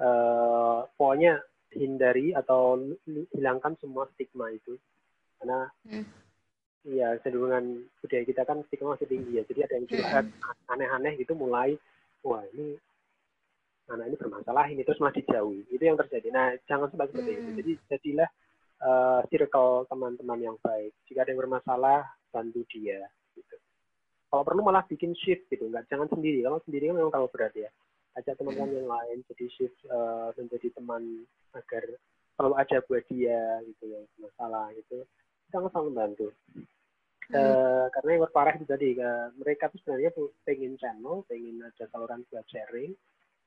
Uh, 0.03 0.83
pokoknya 0.99 1.39
hindari 1.71 2.35
atau 2.35 2.75
hilangkan 3.07 3.79
semua 3.79 4.11
stigma 4.13 4.51
itu 4.51 4.75
karena 5.39 5.71
hmm. 5.87 6.05
ya 6.91 7.15
cenderungan 7.23 7.87
budaya 8.03 8.27
kita 8.27 8.43
kan 8.43 8.67
stigma 8.67 8.99
masih 8.99 9.07
tinggi 9.07 9.39
ya 9.39 9.47
jadi 9.47 9.71
ada 9.71 9.75
yang 9.79 9.87
curhat 9.87 10.27
hmm. 10.27 10.73
aneh-aneh 10.75 11.15
gitu 11.23 11.39
mulai 11.39 11.79
wah 12.27 12.43
ini 12.51 12.75
anak 13.95 14.11
ini 14.11 14.17
bermasalah 14.19 14.67
ini 14.75 14.83
terus 14.83 14.99
malah 14.99 15.15
dijauhi 15.15 15.71
itu 15.71 15.83
yang 15.87 15.95
terjadi 15.95 16.29
nah 16.35 16.51
jangan 16.67 16.91
sampai 16.91 17.07
seperti 17.07 17.31
hmm. 17.31 17.39
itu 17.39 17.51
jadi 17.63 17.73
jadilah 17.95 18.29
uh, 18.83 19.21
circle 19.31 19.87
teman-teman 19.87 20.39
yang 20.43 20.57
baik. 20.61 20.93
Jika 21.07 21.25
ada 21.25 21.31
yang 21.33 21.41
bermasalah, 21.47 22.03
bantu 22.35 22.67
dia. 22.69 23.07
Gitu. 23.35 23.57
Kalau 24.29 24.43
perlu 24.45 24.61
malah 24.67 24.85
bikin 24.85 25.15
shift 25.17 25.47
gitu, 25.49 25.71
nggak 25.71 25.87
jangan 25.89 26.11
sendiri. 26.11 26.43
Kalau 26.43 26.59
sendiri 26.67 26.91
kan 26.91 26.97
memang 26.99 27.13
terlalu 27.15 27.33
berat 27.33 27.55
ya. 27.55 27.71
Ajak 28.13 28.37
teman-teman 28.37 28.77
yang 28.77 28.89
lain 28.91 29.19
jadi 29.33 29.47
shift 29.57 29.79
uh, 29.89 30.33
menjadi 30.37 30.69
teman 30.77 31.25
agar 31.57 31.85
selalu 32.37 32.55
ada 32.61 32.77
buat 32.85 33.05
dia 33.09 33.41
gitu 33.65 33.85
yang 33.89 34.05
masalah 34.21 34.69
itu 34.77 35.05
sangat 35.49 35.73
sangat 35.73 35.89
membantu. 35.93 36.29
Hmm. 36.53 36.67
Uh, 37.33 37.87
karena 37.97 38.09
yang 38.13 38.23
berparah 38.29 38.55
itu 38.61 38.67
tadi, 38.69 38.89
uh, 39.01 39.33
mereka 39.41 39.73
tuh 39.73 39.81
sebenarnya 39.81 40.13
pengen 40.45 40.77
channel, 40.77 41.25
pengen 41.25 41.65
ada 41.65 41.85
saluran 41.89 42.29
buat 42.29 42.45
sharing, 42.53 42.93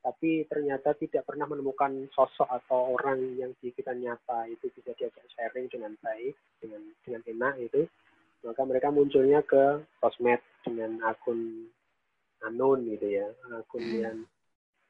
tapi 0.06 0.46
ternyata 0.46 0.94
tidak 0.94 1.26
pernah 1.26 1.50
menemukan 1.50 2.06
sosok 2.14 2.46
atau 2.46 2.94
orang 2.94 3.18
yang 3.42 3.50
di 3.58 3.74
kita 3.74 3.90
nyata 3.90 4.46
itu 4.46 4.70
bisa 4.78 4.94
diajak 4.94 5.26
sharing 5.34 5.66
dengan 5.66 5.98
baik 5.98 6.38
dengan 6.62 6.82
dengan 7.02 7.22
enak 7.26 7.54
itu 7.58 7.90
maka 8.46 8.62
mereka 8.62 8.94
munculnya 8.94 9.42
ke 9.42 9.82
sosmed 9.98 10.38
dengan 10.62 11.02
akun 11.02 11.66
anon 12.46 12.86
gitu 12.86 13.18
ya 13.18 13.26
akun 13.50 13.82
hmm. 13.82 13.98
yang 13.98 14.16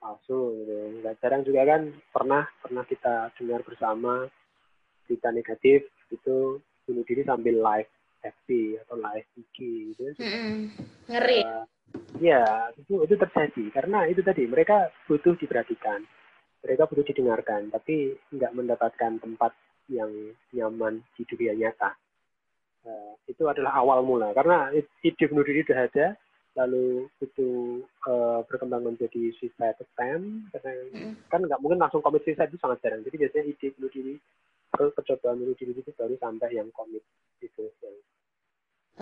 palsu 0.07 0.62
gitu. 0.62 1.02
Jarang 1.18 1.42
juga 1.42 1.66
kan 1.66 1.90
pernah 2.14 2.46
pernah 2.62 2.86
kita 2.86 3.34
dengar 3.34 3.66
bersama 3.66 4.30
berita 5.07 5.34
negatif 5.34 5.90
itu 6.14 6.62
bunuh 6.86 7.02
diri 7.02 7.26
sambil 7.26 7.59
live 7.59 7.90
FB 8.22 8.48
atau 8.86 8.94
live 9.02 9.28
IG 9.34 9.57
gitu. 9.90 10.04
Hmm. 10.22 10.70
ngeri. 11.11 11.42
Uh, 11.42 11.66
Ya, 12.20 12.72
itu 12.76 13.04
itu 13.04 13.14
terjadi. 13.16 13.64
Karena 13.72 14.04
itu 14.09 14.20
tadi 14.20 14.44
mereka 14.44 14.90
butuh 15.09 15.36
diperhatikan, 15.36 16.04
mereka 16.64 16.88
butuh 16.88 17.04
didengarkan, 17.07 17.72
tapi 17.72 18.16
nggak 18.32 18.52
mendapatkan 18.52 19.12
tempat 19.20 19.52
yang 19.88 20.11
nyaman 20.52 21.04
di 21.14 21.22
dunia 21.24 21.54
nyata. 21.54 21.94
Uh, 22.86 23.14
itu 23.26 23.42
adalah 23.46 23.78
awal 23.80 24.02
mula. 24.02 24.30
Karena 24.34 24.70
ide 24.76 25.24
bunuh 25.30 25.46
diri 25.46 25.66
sudah 25.66 25.88
ada, 25.88 26.07
lalu 26.57 27.07
itu 27.20 27.80
uh, 28.09 28.40
berkembang 28.48 28.82
menjadi 28.82 29.30
suicide 29.36 29.76
attempt 29.76 30.50
karena 30.57 30.72
mm. 30.90 31.12
kan 31.28 31.40
nggak 31.44 31.61
mungkin 31.61 31.78
langsung 31.78 32.00
komit 32.00 32.24
suicide 32.24 32.48
itu 32.48 32.59
sangat 32.59 32.80
jarang. 32.80 33.04
Jadi 33.04 33.16
biasanya 33.20 33.44
ide 33.46 33.66
bunuh 33.76 33.90
diri 33.92 34.14
percobaan 34.72 35.36
bunuh 35.40 35.57
diri 35.57 35.72
itu 35.76 35.92
baru 35.92 36.16
sampai 36.16 36.57
yang 36.57 36.68
komit 36.72 37.04
itu. 37.44 37.64
Yang, 37.80 37.96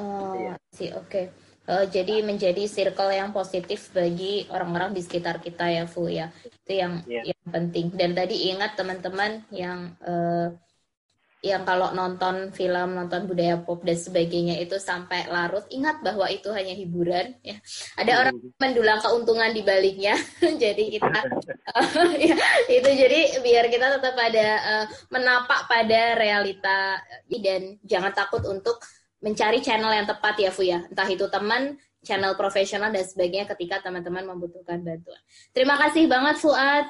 oh, 0.02 0.34
ya. 0.34 0.54
sih 0.74 0.90
oke. 0.90 1.06
Okay 1.08 1.26
uh, 1.68 1.86
jadi 1.88 2.24
menjadi 2.24 2.68
circle 2.68 3.12
yang 3.12 3.30
positif 3.32 3.92
bagi 3.92 4.44
orang-orang 4.52 4.92
di 4.92 5.00
sekitar 5.04 5.40
kita 5.40 5.68
ya 5.68 5.84
Fu 5.88 6.08
ya 6.08 6.28
itu 6.44 6.72
yang 6.72 7.00
yeah. 7.08 7.24
yang 7.24 7.42
penting 7.48 7.92
dan 7.94 8.12
tadi 8.12 8.52
ingat 8.52 8.76
teman-teman 8.76 9.44
yang 9.52 9.96
uh, 10.04 10.52
yang 11.44 11.68
kalau 11.68 11.92
nonton 11.92 12.48
film 12.56 12.96
nonton 12.96 13.28
budaya 13.28 13.60
pop 13.60 13.84
dan 13.84 14.00
sebagainya 14.00 14.56
itu 14.64 14.80
sampai 14.80 15.28
larut 15.28 15.68
ingat 15.68 16.00
bahwa 16.00 16.24
itu 16.32 16.48
hanya 16.56 16.72
hiburan 16.72 17.36
ya 17.44 17.60
ada 18.00 18.12
mm. 18.16 18.20
orang 18.24 18.34
mendulang 18.56 19.00
keuntungan 19.04 19.52
di 19.52 19.60
baliknya 19.60 20.16
jadi 20.64 20.84
kita 20.88 21.20
uh, 21.76 22.16
ya, 22.32 22.36
itu 22.80 22.88
jadi 22.88 23.20
biar 23.44 23.68
kita 23.68 24.00
tetap 24.00 24.16
ada 24.16 24.48
uh, 24.64 24.86
menapak 25.12 25.68
pada 25.68 26.16
realita 26.16 26.96
dan 27.28 27.76
jangan 27.84 28.16
takut 28.16 28.40
untuk 28.48 28.80
mencari 29.24 29.64
channel 29.64 29.88
yang 29.88 30.04
tepat 30.04 30.36
ya 30.36 30.52
Fu 30.52 30.60
ya. 30.60 30.84
Entah 30.84 31.08
itu 31.08 31.24
teman, 31.32 31.80
channel 32.04 32.36
profesional 32.36 32.92
dan 32.92 33.08
sebagainya 33.08 33.48
ketika 33.56 33.80
teman-teman 33.80 34.28
membutuhkan 34.28 34.84
bantuan. 34.84 35.20
Terima 35.56 35.80
kasih 35.80 36.04
banget 36.04 36.36
Fuad. 36.44 36.84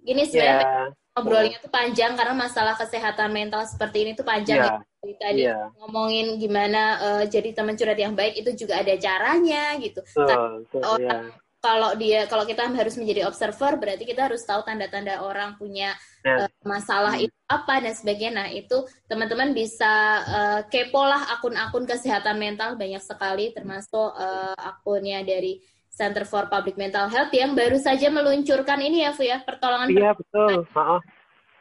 Gini 0.00 0.24
sebenarnya 0.24 0.64
yeah. 0.64 1.03
Ngobrolnya 1.14 1.62
tuh 1.62 1.70
panjang 1.70 2.18
karena 2.18 2.34
masalah 2.34 2.74
kesehatan 2.74 3.30
mental 3.30 3.62
seperti 3.64 4.02
ini 4.02 4.10
tuh 4.18 4.26
panjang 4.26 4.58
yeah. 4.60 4.78
ya. 4.82 5.14
Tadi 5.20 5.42
yeah. 5.46 5.68
ngomongin 5.78 6.40
gimana 6.40 6.82
uh, 6.98 7.24
jadi 7.28 7.54
teman 7.54 7.78
curhat 7.78 8.00
yang 8.00 8.18
baik 8.18 8.40
itu 8.40 8.66
juga 8.66 8.82
ada 8.82 8.94
caranya 8.98 9.78
gitu. 9.78 10.02
So, 10.10 10.26
so, 10.72 10.98
yeah 10.98 11.30
kalau 11.64 11.96
dia 11.96 12.28
kalau 12.28 12.44
kita 12.44 12.68
harus 12.68 13.00
menjadi 13.00 13.24
observer 13.24 13.80
berarti 13.80 14.04
kita 14.04 14.28
harus 14.28 14.44
tahu 14.44 14.60
tanda-tanda 14.68 15.24
orang 15.24 15.56
punya 15.56 15.96
uh, 16.28 16.44
masalah 16.60 17.16
hmm. 17.16 17.24
itu 17.24 17.36
apa 17.48 17.80
dan 17.80 17.96
sebagainya. 17.96 18.32
Nah, 18.36 18.48
itu 18.52 18.84
teman-teman 19.08 19.56
bisa 19.56 20.20
uh, 20.28 20.60
kepo 20.68 21.00
lah 21.00 21.24
akun-akun 21.32 21.88
kesehatan 21.88 22.36
mental 22.36 22.76
banyak 22.76 23.00
sekali 23.00 23.56
termasuk 23.56 24.12
uh, 24.12 24.52
akunnya 24.60 25.24
dari 25.24 25.64
Center 25.94 26.26
for 26.26 26.50
Public 26.50 26.74
Mental 26.74 27.06
Health 27.06 27.30
yang 27.30 27.54
baru 27.54 27.78
saja 27.78 28.10
meluncurkan 28.10 28.82
ini 28.82 29.06
ya, 29.06 29.14
Fu 29.14 29.22
ya, 29.22 29.38
pertolongan 29.46 29.94
Iya, 29.94 30.10
betul. 30.18 30.66
Maaf. 30.74 31.02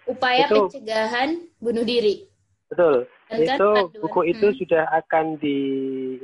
Upaya 0.09 0.49
itu. 0.49 0.67
pencegahan 0.67 1.29
bunuh 1.61 1.85
diri. 1.85 2.25
Betul. 2.67 3.05
Dan 3.29 3.39
itu 3.45 3.69
kan, 3.69 4.01
buku 4.01 4.21
itu 4.33 4.47
hmm. 4.49 4.57
sudah 4.57 4.83
akan 5.05 5.37
di 5.37 5.57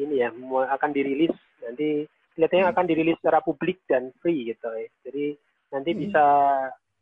ini 0.01 0.25
ya, 0.25 0.33
akan 0.73 0.89
dirilis 0.89 1.31
nanti 1.61 2.09
kelihatannya 2.33 2.65
hmm. 2.65 2.73
akan 2.73 2.85
dirilis 2.89 3.15
secara 3.21 3.39
publik 3.45 3.77
dan 3.85 4.09
free 4.19 4.49
gitu 4.49 4.67
ya. 4.73 4.89
Jadi 5.05 5.25
nanti 5.69 5.89
hmm. 5.93 5.99
bisa 6.01 6.25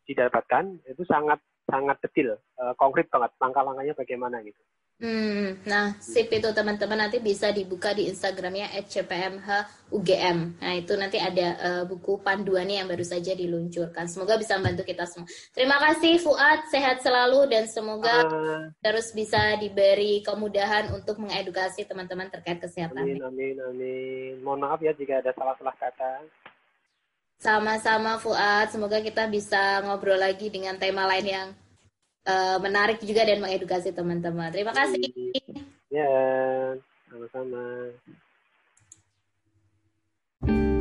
didapatkan 0.08 0.64
itu 0.92 1.04
sangat 1.08 1.40
sangat 1.68 2.00
detail, 2.02 2.40
uh, 2.58 2.74
konkret 2.80 3.12
banget 3.12 3.32
langkah-langkahnya 3.38 3.94
bagaimana 3.94 4.40
gitu. 4.42 4.58
Hmm, 4.98 5.62
nah 5.70 5.94
sip 6.02 6.26
itu 6.34 6.50
teman-teman 6.58 6.98
nanti 7.06 7.22
bisa 7.22 7.54
dibuka 7.54 7.94
di 7.94 8.10
Instagramnya 8.10 8.74
@cpmhugm. 8.82 10.58
Nah 10.58 10.74
itu 10.74 10.98
nanti 10.98 11.22
ada 11.22 11.48
uh, 11.62 11.84
buku 11.86 12.18
panduannya 12.26 12.82
yang 12.82 12.90
baru 12.90 13.06
saja 13.06 13.38
diluncurkan. 13.38 14.10
Semoga 14.10 14.42
bisa 14.42 14.58
membantu 14.58 14.90
kita 14.90 15.06
semua. 15.06 15.30
Terima 15.54 15.78
kasih 15.78 16.18
Fuad, 16.18 16.66
sehat 16.74 17.06
selalu 17.06 17.46
dan 17.46 17.70
semoga 17.70 18.26
uh, 18.26 18.74
terus 18.82 19.14
bisa 19.14 19.54
diberi 19.62 20.26
kemudahan 20.26 20.90
untuk 20.90 21.22
mengedukasi 21.22 21.86
teman-teman 21.86 22.34
terkait 22.34 22.58
kesehatan. 22.58 22.98
Amin, 22.98 23.22
amin, 23.22 23.54
amin. 23.70 24.34
Mohon 24.42 24.66
maaf 24.66 24.82
ya 24.82 24.98
jika 24.98 25.22
ada 25.22 25.30
salah-salah 25.38 25.78
kata. 25.78 26.26
Sama-sama 27.38 28.18
Fuad, 28.18 28.74
semoga 28.74 28.98
kita 28.98 29.30
bisa 29.30 29.86
ngobrol 29.86 30.18
lagi 30.18 30.50
dengan 30.50 30.74
tema 30.82 31.06
lain 31.06 31.28
yang 31.28 31.48
uh, 32.26 32.58
menarik 32.58 32.98
juga 33.06 33.22
dan 33.24 33.38
mengedukasi 33.38 33.94
teman-teman. 33.94 34.50
Terima 34.50 34.74
kasih. 34.74 35.06
Ya, 35.94 36.10
sama-sama. 37.08 37.94
thank 40.38 40.52
you 40.54 40.77